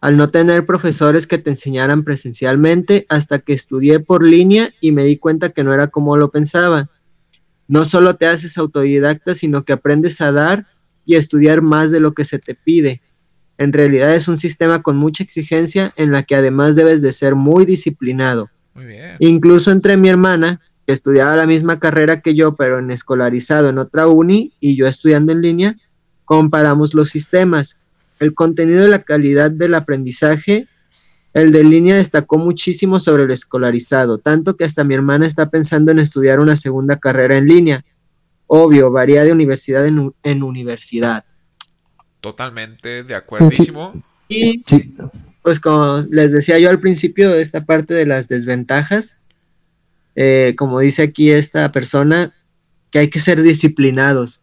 [0.00, 5.04] al no tener profesores que te enseñaran presencialmente hasta que estudié por línea y me
[5.04, 6.88] di cuenta que no era como lo pensaba.
[7.70, 10.66] No solo te haces autodidacta, sino que aprendes a dar
[11.06, 13.00] y a estudiar más de lo que se te pide.
[13.58, 17.36] En realidad es un sistema con mucha exigencia en la que además debes de ser
[17.36, 18.50] muy disciplinado.
[18.74, 19.14] Muy bien.
[19.20, 23.78] Incluso entre mi hermana, que estudiaba la misma carrera que yo, pero en escolarizado en
[23.78, 25.76] otra uni, y yo estudiando en línea,
[26.24, 27.76] comparamos los sistemas.
[28.18, 30.66] El contenido y la calidad del aprendizaje,
[31.32, 35.92] el de línea destacó muchísimo sobre el escolarizado, tanto que hasta mi hermana está pensando
[35.92, 37.84] en estudiar una segunda carrera en línea.
[38.46, 41.24] Obvio, varía de universidad en, en universidad.
[42.20, 43.92] Totalmente de acuerdísimo.
[44.28, 44.94] Y Sí,
[45.42, 49.16] pues como les decía yo al principio, esta parte de las desventajas,
[50.16, 52.32] eh, como dice aquí esta persona,
[52.90, 54.42] que hay que ser disciplinados.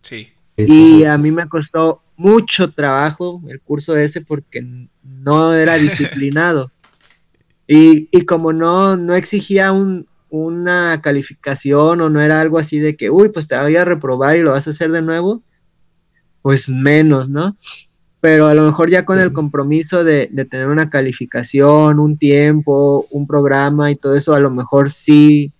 [0.00, 0.32] Sí.
[0.56, 1.04] eso Y sí.
[1.04, 4.64] a mí me costó mucho trabajo el curso ese porque
[5.02, 6.70] no era disciplinado.
[7.66, 12.96] Y, y como no, no exigía un, una calificación o no era algo así de
[12.96, 15.42] que, uy, pues te voy a reprobar y lo vas a hacer de nuevo,
[16.42, 17.56] pues menos, ¿no?
[18.20, 23.04] Pero a lo mejor ya con el compromiso de, de tener una calificación, un tiempo,
[23.10, 25.52] un programa y todo eso, a lo mejor sí,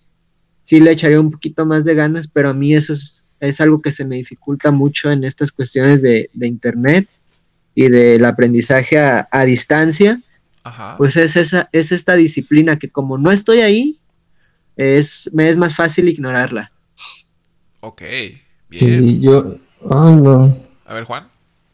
[0.61, 3.81] sí le echaría un poquito más de ganas, pero a mí eso es, es algo
[3.81, 7.07] que se me dificulta mucho en estas cuestiones de, de internet
[7.75, 10.21] y del aprendizaje a, a distancia,
[10.63, 10.95] Ajá.
[10.97, 13.97] pues es, esa, es esta disciplina que como no estoy ahí,
[14.77, 16.71] es, me es más fácil ignorarla.
[17.81, 18.01] ok.
[18.69, 18.79] Bien.
[19.03, 19.55] Sí, yo,
[19.91, 20.51] ay no,
[20.85, 21.27] A ver, Juan.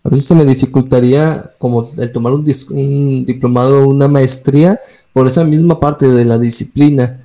[0.04, 4.78] a veces se me dificultaría como el tomar un, dis- un diplomado o una maestría
[5.14, 7.20] por esa misma parte de la disciplina.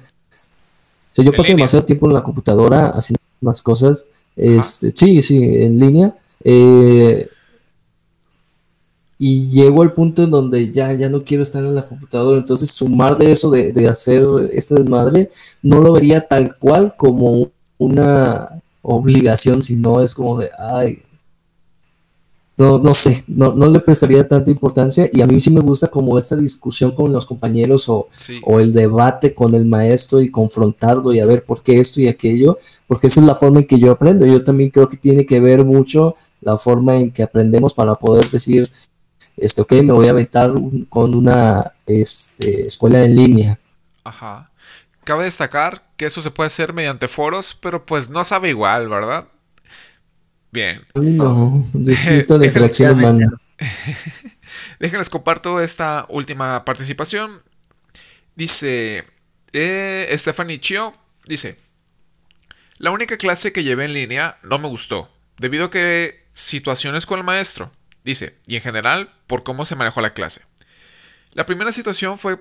[1.12, 1.57] O sea, yo paso línea.
[1.57, 4.07] demasiado tiempo en la computadora haciendo más cosas.
[4.37, 6.16] Este, sí, sí, en línea.
[6.45, 7.28] eh,
[9.18, 12.37] y llego al punto en donde ya, ya no quiero estar en la computadora.
[12.39, 15.28] Entonces, sumar de eso, de, de hacer este desmadre,
[15.62, 18.49] no lo vería tal cual como una
[18.82, 20.99] obligación, sino es como de, ay,
[22.57, 25.09] no, no sé, no, no le prestaría tanta importancia.
[25.13, 28.41] Y a mí sí me gusta como esta discusión con los compañeros o, Sí.
[28.45, 32.07] o el debate con el maestro y confrontarlo y a ver por qué esto y
[32.09, 34.25] aquello, porque esa es la forma en que yo aprendo.
[34.25, 38.31] Yo también creo que tiene que ver mucho la forma en que aprendemos para poder
[38.31, 38.71] decir,
[39.37, 43.59] este, ok, me voy a aventar un- con una este, escuela en línea.
[44.05, 44.49] Ajá.
[45.03, 49.25] Cabe destacar que eso se puede hacer mediante foros, pero pues no sabe igual, ¿verdad?
[50.55, 50.87] Bien.
[50.95, 53.41] A mí no, necesito interacción Definitivamente humana.
[54.79, 57.43] Déjenles comparto esta última participación.
[58.37, 59.05] Dice
[59.53, 60.95] eh, Stephanie Chio,
[61.27, 61.59] dice,
[62.79, 67.19] la única clase que llevé en línea no me gustó, debido a que situaciones con
[67.19, 67.73] el maestro,
[68.05, 70.43] dice, y en general por cómo se manejó la clase.
[71.33, 72.41] La primera situación fue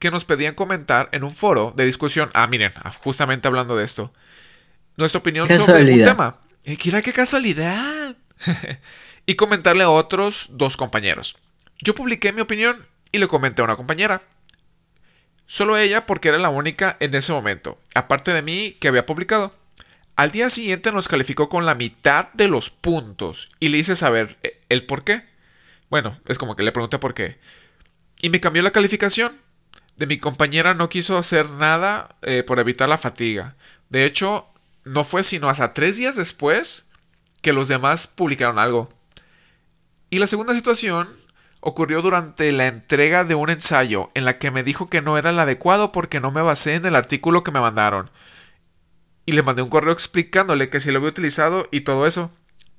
[0.00, 4.12] que nos pedían comentar en un foro de discusión, ah, miren, justamente hablando de esto,
[4.96, 6.40] nuestra opinión sobre un tema.
[6.66, 8.16] Eh, Mira qué casualidad.
[9.26, 11.36] y comentarle a otros dos compañeros.
[11.78, 14.22] Yo publiqué mi opinión y le comenté a una compañera.
[15.46, 19.54] Solo ella porque era la única en ese momento, aparte de mí que había publicado.
[20.16, 24.36] Al día siguiente nos calificó con la mitad de los puntos y le hice saber
[24.42, 25.22] eh, el por qué.
[25.88, 27.38] Bueno, es como que le pregunté por qué.
[28.22, 29.38] Y me cambió la calificación.
[29.98, 33.54] De mi compañera no quiso hacer nada eh, por evitar la fatiga.
[33.88, 34.46] De hecho,
[34.86, 36.90] no fue sino hasta tres días después
[37.42, 38.88] que los demás publicaron algo.
[40.10, 41.08] Y la segunda situación
[41.60, 45.30] ocurrió durante la entrega de un ensayo en la que me dijo que no era
[45.30, 48.08] el adecuado porque no me basé en el artículo que me mandaron.
[49.26, 52.30] Y le mandé un correo explicándole que si lo había utilizado y todo eso.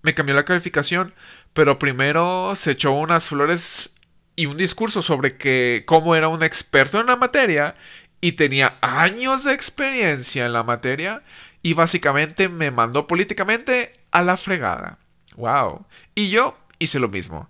[0.01, 1.13] Me cambió la calificación,
[1.53, 3.95] pero primero se echó unas flores
[4.37, 7.75] y un discurso sobre que cómo era un experto en la materia
[8.21, 11.21] y tenía años de experiencia en la materia
[11.61, 14.97] y básicamente me mandó políticamente a la fregada.
[15.35, 15.85] Wow.
[16.15, 17.49] Y yo hice lo mismo.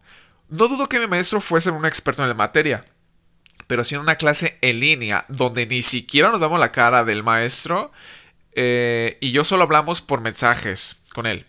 [0.49, 2.85] No dudo que mi maestro fuese un experto en la materia,
[3.67, 7.23] pero si en una clase en línea donde ni siquiera nos vemos la cara del
[7.23, 7.91] maestro
[8.53, 11.45] eh, y yo solo hablamos por mensajes con él,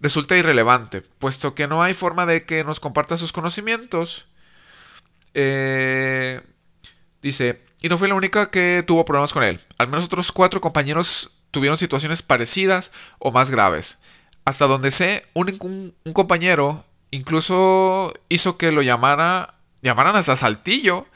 [0.00, 4.26] resulta irrelevante, puesto que no hay forma de que nos comparta sus conocimientos.
[5.34, 6.40] Eh,
[7.20, 9.60] dice, y no fue la única que tuvo problemas con él.
[9.78, 14.00] Al menos otros cuatro compañeros tuvieron situaciones parecidas o más graves.
[14.44, 21.06] Hasta donde sé, un, compañero incluso hizo que lo llamara, llamaran hasta Saltillo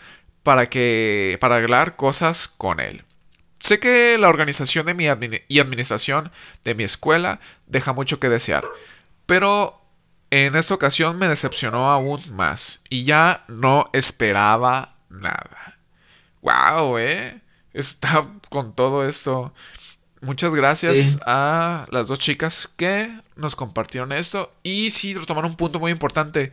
[0.43, 3.03] para que para arreglar cosas con él.
[3.59, 5.07] Sé que la organización de mi
[5.49, 6.31] y administración
[6.65, 8.65] de mi escuela deja mucho que desear,
[9.27, 9.81] pero
[10.31, 15.79] en esta ocasión me decepcionó aún más y ya no esperaba nada.
[16.43, 16.99] ¡Wow!
[16.99, 17.41] ¿Eh?
[17.73, 19.55] Está con todo esto.
[20.25, 24.53] Muchas gracias a las dos chicas que nos compartieron esto.
[24.63, 26.51] Y sí, retomaron un punto muy importante.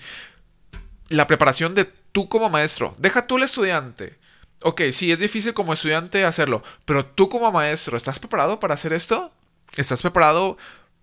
[1.08, 2.94] La preparación de tú como maestro.
[2.98, 4.18] Deja tú el estudiante.
[4.64, 6.62] Ok, sí, es difícil como estudiante hacerlo.
[6.84, 9.34] Pero tú como maestro, ¿estás preparado para hacer esto?
[9.78, 10.58] ¿Estás preparado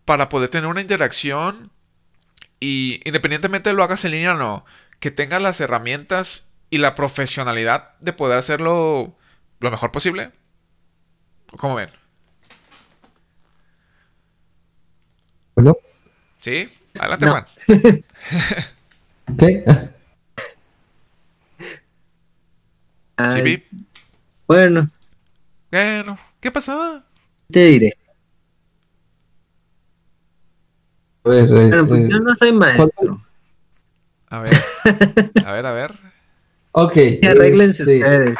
[0.05, 1.71] para poder tener una interacción
[2.61, 4.65] y independientemente lo hagas en línea o no,
[5.01, 9.17] que tengas las herramientas y la profesionalidad de poder hacerlo
[9.61, 10.31] lo mejor posible.
[11.57, 11.89] ¿Cómo ven?
[15.59, 15.77] Bueno.
[16.41, 16.69] Sí,
[17.01, 17.45] adelante, Juan.
[19.39, 19.65] ¿Qué?
[23.33, 23.65] sí,
[24.47, 24.89] bueno.
[25.73, 27.03] Bueno, ¿qué pasó?
[27.51, 27.99] Te diré.
[31.23, 33.21] Pues, bueno, pues yo no soy maestro.
[34.29, 34.51] A ver,
[35.45, 35.91] a ver, a ver.
[36.71, 36.97] Ok.
[37.25, 38.39] Arreglense este, ustedes.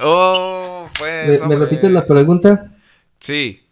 [0.00, 1.42] Oh, pues.
[1.42, 2.72] ¿Me, ¿Me, repites la pregunta?
[3.20, 3.62] Sí.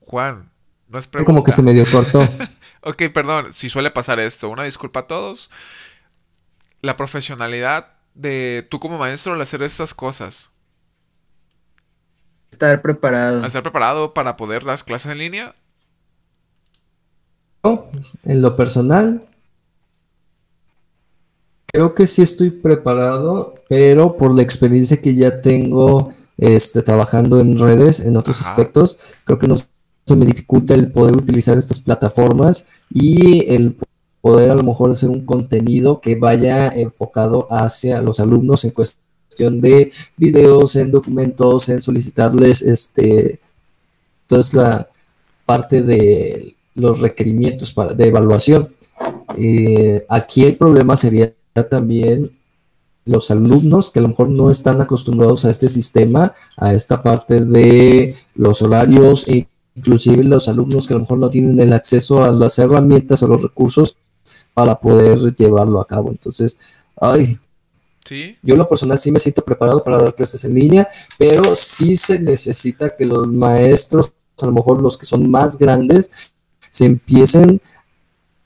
[0.00, 0.48] Juan,
[0.88, 1.26] no es pregunta.
[1.26, 2.26] Como que se medio cortó.
[2.82, 4.48] ok, perdón, si suele pasar esto.
[4.48, 5.50] Una disculpa a todos.
[6.82, 10.50] La profesionalidad de tú como maestro al hacer estas cosas.
[12.50, 13.44] Estar preparado.
[13.44, 15.54] Estar preparado para poder dar clases en línea
[18.24, 19.26] en lo personal,
[21.66, 27.58] creo que sí estoy preparado, pero por la experiencia que ya tengo este, trabajando en
[27.58, 29.56] redes, en otros aspectos, creo que no
[30.06, 33.76] se me dificulta el poder utilizar estas plataformas y el
[34.20, 39.60] poder a lo mejor hacer un contenido que vaya enfocado hacia los alumnos en cuestión
[39.60, 43.40] de videos, en documentos, en solicitarles este
[44.28, 44.88] toda la
[45.44, 48.72] parte de los requerimientos para, de evaluación.
[49.36, 51.32] Eh, aquí el problema sería
[51.68, 52.30] también
[53.04, 57.44] los alumnos que a lo mejor no están acostumbrados a este sistema, a esta parte
[57.44, 59.46] de los horarios, e
[59.76, 63.26] inclusive los alumnos que a lo mejor no tienen el acceso a las herramientas o
[63.26, 63.96] los recursos
[64.54, 66.10] para poder llevarlo a cabo.
[66.10, 66.56] Entonces,
[67.00, 67.38] ay,
[68.04, 68.36] ¿Sí?
[68.42, 72.18] yo lo personal sí me siento preparado para dar clases en línea, pero sí se
[72.18, 76.32] necesita que los maestros, a lo mejor los que son más grandes,
[76.70, 77.60] se empiecen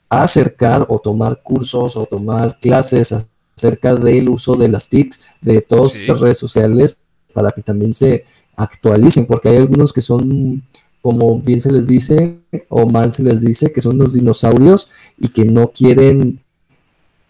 [0.09, 3.13] a acercar o tomar cursos o tomar clases
[3.55, 6.97] acerca del uso de las TICs, de todas estas redes sociales,
[7.33, 8.25] para que también se
[8.55, 10.63] actualicen, porque hay algunos que son,
[11.01, 12.39] como bien se les dice,
[12.69, 14.87] o mal se les dice, que son los dinosaurios
[15.17, 16.39] y que no quieren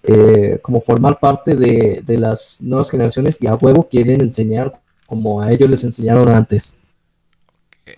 [0.03, 4.71] eh, como formar parte de, de las nuevas generaciones y a huevo quieren enseñar
[5.05, 6.77] como a ellos les enseñaron antes.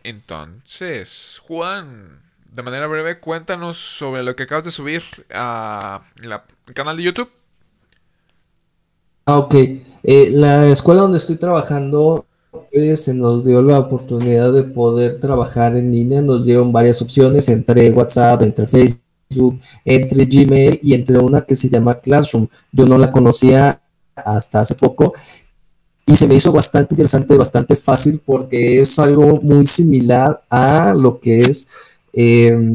[0.03, 2.19] Entonces, Juan,
[2.51, 5.03] de manera breve, cuéntanos sobre lo que acabas de subir
[5.33, 6.43] a la,
[6.73, 7.29] canal de YouTube.
[9.25, 9.53] Ah, ok.
[9.55, 15.75] Eh, la escuela donde estoy trabajando pues, se nos dio la oportunidad de poder trabajar
[15.75, 16.21] en línea.
[16.21, 21.69] Nos dieron varias opciones entre WhatsApp, entre Facebook, entre Gmail y entre una que se
[21.69, 22.47] llama Classroom.
[22.71, 23.81] Yo no la conocía
[24.15, 25.11] hasta hace poco
[26.05, 31.19] y se me hizo bastante interesante, bastante fácil porque es algo muy similar a lo
[31.19, 31.67] que es
[32.11, 32.73] eh,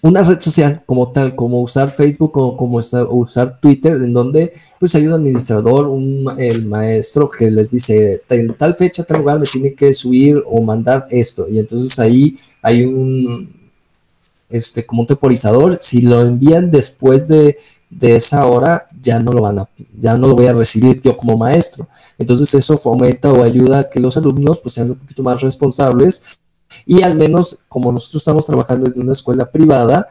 [0.00, 4.94] una red social como tal, como usar Facebook o como usar Twitter, en donde pues
[4.94, 9.46] hay un administrador, un, el maestro que les dice, en tal fecha, tal lugar me
[9.46, 11.46] tiene que subir o mandar esto.
[11.48, 13.52] Y entonces ahí hay un,
[14.48, 15.76] este, como un temporizador.
[15.78, 17.56] Si lo envían después de,
[17.90, 19.68] de esa hora, ya no lo van a,
[19.98, 21.86] ya no lo voy a recibir yo como maestro.
[22.18, 26.40] Entonces eso fomenta o ayuda a que los alumnos pues sean un poquito más responsables
[26.86, 30.06] y al menos como nosotros estamos trabajando en una escuela privada,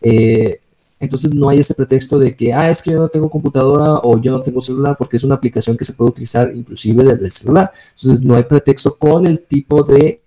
[0.00, 0.58] eh,
[1.02, 4.20] entonces no hay ese pretexto de que, ah, es que yo no tengo computadora o
[4.20, 7.32] yo no tengo celular, porque es una aplicación que se puede utilizar inclusive desde el
[7.32, 7.72] celular.
[7.88, 10.20] Entonces no hay pretexto con el tipo de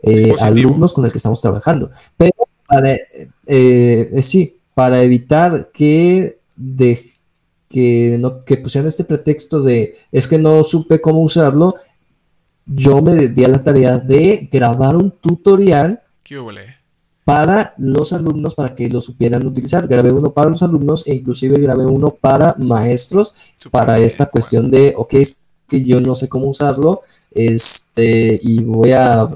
[0.00, 1.90] eh, alumnos con el que estamos trabajando.
[2.16, 2.32] Pero
[2.68, 2.94] para,
[3.46, 6.96] eh, sí, para evitar que, de,
[7.68, 11.74] que, no, que pusieran este pretexto de, es que no supe cómo usarlo,
[12.66, 16.00] yo me di a la tarea de grabar un tutorial
[17.24, 19.86] para los alumnos para que lo supieran utilizar.
[19.86, 24.94] Grabé uno para los alumnos e inclusive grabé uno para maestros para esta cuestión de,
[24.96, 27.00] ok, es que yo no sé cómo usarlo
[27.30, 29.28] este, y voy a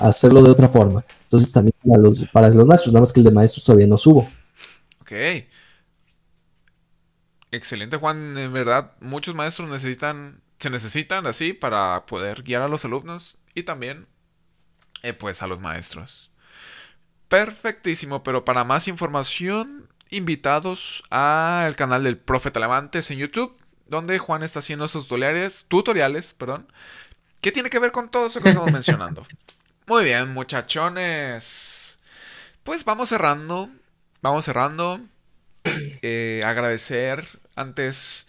[0.00, 1.04] hacerlo de otra forma.
[1.22, 3.96] Entonces también para los, para los maestros, nada más que el de maestros todavía no
[3.96, 4.28] subo.
[5.00, 5.12] Ok.
[7.52, 8.36] Excelente, Juan.
[8.38, 13.64] En verdad, muchos maestros necesitan se necesitan así para poder guiar a los alumnos y
[13.64, 14.06] también
[15.02, 16.30] eh, pues a los maestros.
[17.28, 23.56] Perfectísimo, pero para más información, invitados al canal del Profe Talamantes en YouTube,
[23.86, 26.68] donde Juan está haciendo sus tutoriales, tutoriales, perdón,
[27.40, 29.26] ¿Qué tiene que ver con todo eso que estamos mencionando?
[29.86, 31.98] Muy bien, muchachones.
[32.62, 33.68] Pues vamos cerrando.
[34.20, 35.00] Vamos cerrando.
[36.02, 38.28] Eh, agradecer antes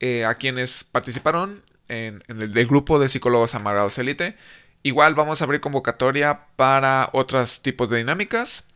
[0.00, 4.36] eh, a quienes participaron en, el del grupo de psicólogos amargados élite.
[4.82, 8.68] Igual vamos a abrir convocatoria para otros tipos de dinámicas.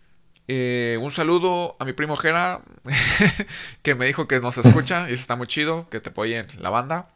[0.48, 2.60] Eh, un saludo a mi primo Jera,
[3.82, 6.70] que me dijo que nos escucha y está muy chido, que te apoye en la
[6.70, 7.08] banda.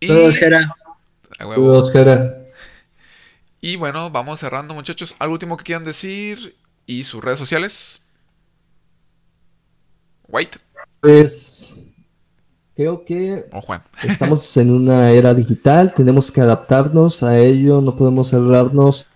[0.00, 0.74] Y, Todos, Jera.
[3.60, 5.14] Y bueno, vamos cerrando, muchachos.
[5.20, 6.56] ¿Algo último que quieran decir?
[6.86, 8.02] ¿Y sus redes sociales?
[10.28, 10.56] Wait.
[11.00, 11.87] Pues
[12.78, 13.74] creo que oh,
[14.04, 19.08] estamos en una era digital, tenemos que adaptarnos a ello, no podemos cerrarnos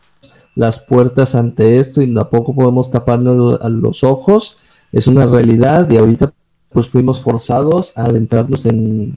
[0.56, 4.56] las puertas ante esto y tampoco podemos taparnos a los ojos.
[4.90, 6.32] Es una realidad y ahorita
[6.72, 9.16] pues fuimos forzados a adentrarnos en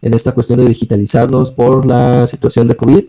[0.00, 3.04] en esta cuestión de digitalizarnos por la situación de COVID.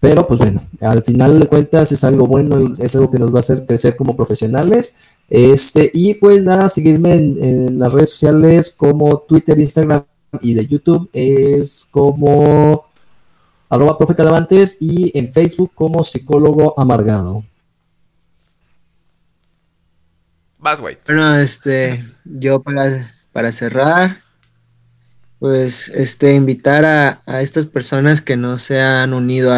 [0.00, 3.36] Pero pues bueno, al final de cuentas es algo bueno, es algo que nos va
[3.36, 5.18] a hacer crecer como profesionales.
[5.28, 10.04] Este, y pues nada, seguirme en, las redes sociales como Twitter, Instagram
[10.40, 12.86] y de YouTube es como
[13.68, 14.24] arroba profeta
[14.80, 17.44] y en Facebook como psicólogo amargado.
[20.58, 20.96] Vas, güey.
[21.06, 24.22] Bueno, este, yo para, para cerrar,
[25.38, 29.52] pues este invitar a, estas personas que no se han unido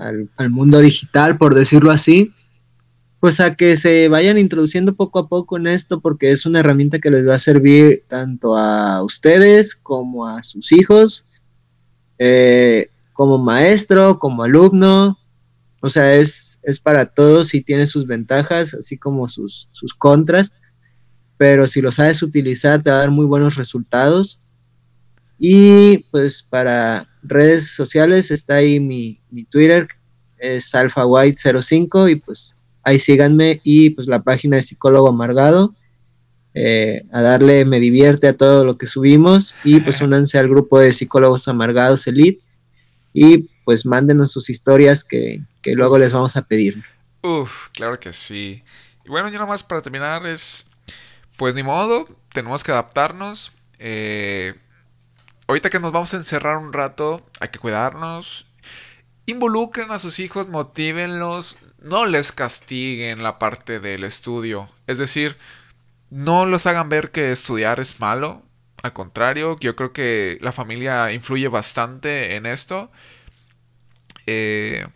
[0.00, 2.32] al, mundo digital, por decirlo así,
[3.20, 6.98] pues a que se vayan introduciendo poco a poco en esto, porque es una herramienta
[6.98, 11.24] que les va a servir tanto a ustedes como a sus hijos,
[12.18, 15.18] eh, como maestro, como alumno,
[15.80, 20.52] o sea, es, es para todos y tiene sus ventajas, así como sus, sus contras,
[21.36, 24.40] pero si lo sabes utilizar te va a dar muy buenos resultados
[25.38, 29.20] y pues para redes sociales está ahí mi,
[29.50, 29.86] Twitter,
[30.38, 35.74] es alphawhite05 y pues ahí síganme y pues la página de psicólogo amargado.
[36.54, 40.80] Eh, a darle me divierte a todo lo que subimos y pues únanse al grupo
[40.80, 42.42] de psicólogos amargados Elite
[43.12, 46.82] y pues mándenos sus historias que, que luego les vamos a pedir.
[47.22, 48.62] Uf, claro que sí.
[49.04, 50.70] Y bueno, ya más para terminar es,
[51.36, 53.52] pues ni modo, tenemos que adaptarnos.
[53.78, 54.54] Eh,
[55.48, 58.46] ahorita que nos vamos a encerrar un rato, hay que cuidarnos.
[59.26, 64.68] Involucren a sus hijos, motívenlos, no les castiguen la parte del estudio.
[64.86, 65.36] Es decir,
[66.10, 68.42] no los hagan ver que estudiar es malo.
[68.82, 72.90] Al contrario, yo creo que la familia influye bastante en esto.
[74.26, 74.86] Eh,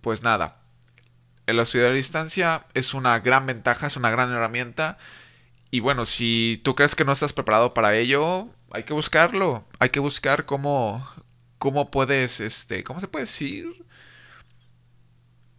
[0.00, 0.56] pues nada,
[1.46, 4.98] el estudiar a distancia es una gran ventaja, es una gran herramienta.
[5.70, 9.64] Y bueno, si tú crees que no estás preparado para ello, hay que buscarlo.
[9.78, 11.06] Hay que buscar cómo,
[11.58, 13.84] cómo puedes, este, ¿cómo se puede decir?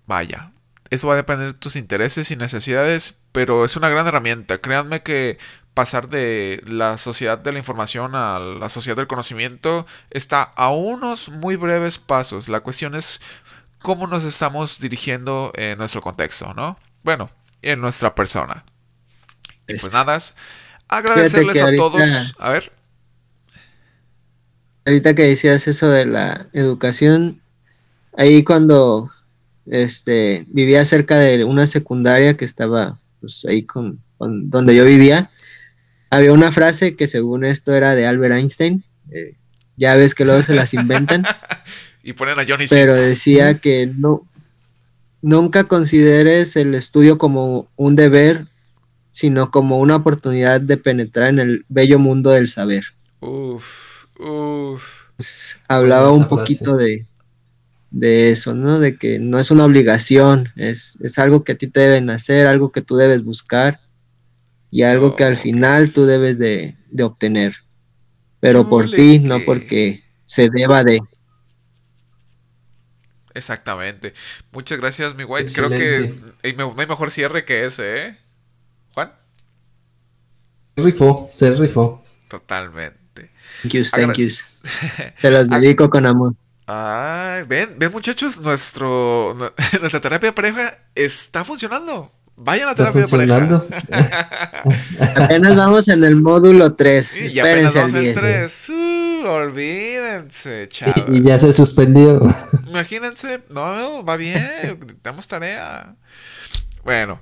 [0.05, 0.51] Vaya,
[0.89, 4.57] eso va a depender de tus intereses y necesidades, pero es una gran herramienta.
[4.59, 5.37] Créanme que
[5.73, 11.29] pasar de la sociedad de la información a la sociedad del conocimiento está a unos
[11.29, 12.49] muy breves pasos.
[12.49, 13.21] La cuestión es
[13.81, 16.77] cómo nos estamos dirigiendo en nuestro contexto, ¿no?
[17.03, 17.29] Bueno,
[17.61, 18.65] en nuestra persona.
[19.67, 20.17] Y pues nada,
[20.87, 22.35] agradecerles a todos.
[22.39, 22.78] A ver
[24.89, 27.39] ahorita que decías eso de la educación,
[28.17, 29.11] ahí cuando
[29.67, 35.29] este vivía cerca de una secundaria que estaba pues, ahí con, donde yo vivía,
[36.09, 38.83] había una frase que según esto era de Albert Einstein.
[39.11, 39.33] Eh,
[39.77, 41.23] ya ves que luego se las inventan.
[42.03, 44.23] y ponen a Johnny Pero decía que no
[45.21, 48.45] nunca consideres el estudio como un deber,
[49.09, 52.85] sino como una oportunidad de penetrar en el bello mundo del saber.
[53.19, 53.88] Uf.
[54.19, 55.07] Uf.
[55.69, 57.05] hablaba un poquito de,
[58.31, 58.79] eso, ¿no?
[58.79, 62.71] De que no es una obligación, es, algo que a ti te deben hacer, algo
[62.71, 63.79] que tú debes buscar
[64.71, 67.55] y algo que al final tú debes de, obtener.
[68.41, 70.99] Pero por ti, no porque se deba de.
[73.33, 74.13] Exactamente.
[74.51, 75.51] Muchas gracias, mi White.
[75.53, 76.13] Creo que
[76.55, 78.17] no hay mejor cierre que ese, ¿eh?
[78.93, 79.11] Juan.
[80.75, 82.03] Se rifó, se rifó.
[82.29, 82.98] Totalmente.
[83.63, 84.15] Thank.
[85.17, 86.33] Se los dedico con amor.
[86.67, 89.35] Ay, ven, ven muchachos, nuestro,
[89.79, 92.09] nuestra terapia de pareja está funcionando.
[92.35, 93.63] Vayan a terapia de pareja.
[95.25, 97.13] apenas vamos en el módulo 3.
[97.33, 98.69] Y apenas vamos en 3.
[98.69, 101.03] Uh, olvídense, chavos.
[101.09, 102.21] Y ya se suspendió.
[102.69, 105.95] Imagínense, no, va bien, tenemos tarea.
[106.83, 107.19] Bueno,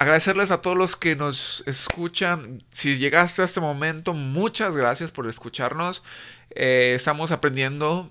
[0.00, 2.64] agradecerles a todos los que nos escuchan.
[2.70, 6.02] Si llegaste a este momento, muchas gracias por escucharnos.
[6.52, 8.08] Eh, estamos aprendiendo,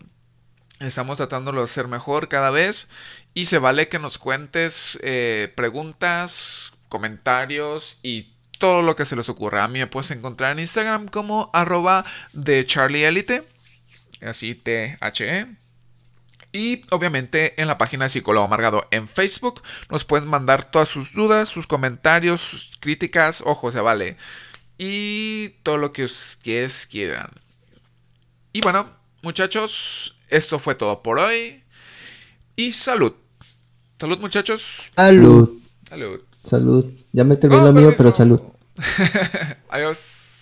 [0.79, 2.89] estamos tratándolo de hacer mejor cada vez.
[3.33, 9.27] Y se vale que nos cuentes eh, preguntas, comentarios y todo lo que se les
[9.27, 9.63] ocurra.
[9.63, 13.41] A mí me puedes encontrar en Instagram como arroba de Charlie Elite,
[14.21, 15.58] así T-H-E.
[16.51, 21.13] Y obviamente en la página de Psicólogo Amargado en Facebook nos pueden mandar todas sus
[21.13, 24.17] dudas, sus comentarios, sus críticas, ojo, se vale.
[24.77, 27.29] Y todo lo que ustedes quieran.
[28.53, 28.89] Y bueno,
[29.21, 31.63] muchachos, esto fue todo por hoy.
[32.55, 33.13] Y salud.
[33.99, 34.91] Salud, muchachos.
[34.95, 35.51] Salud.
[35.87, 36.21] Salud.
[36.43, 36.85] Salud.
[37.11, 38.41] Ya me terminó Oh, mío, pero salud.
[39.69, 40.38] Adiós.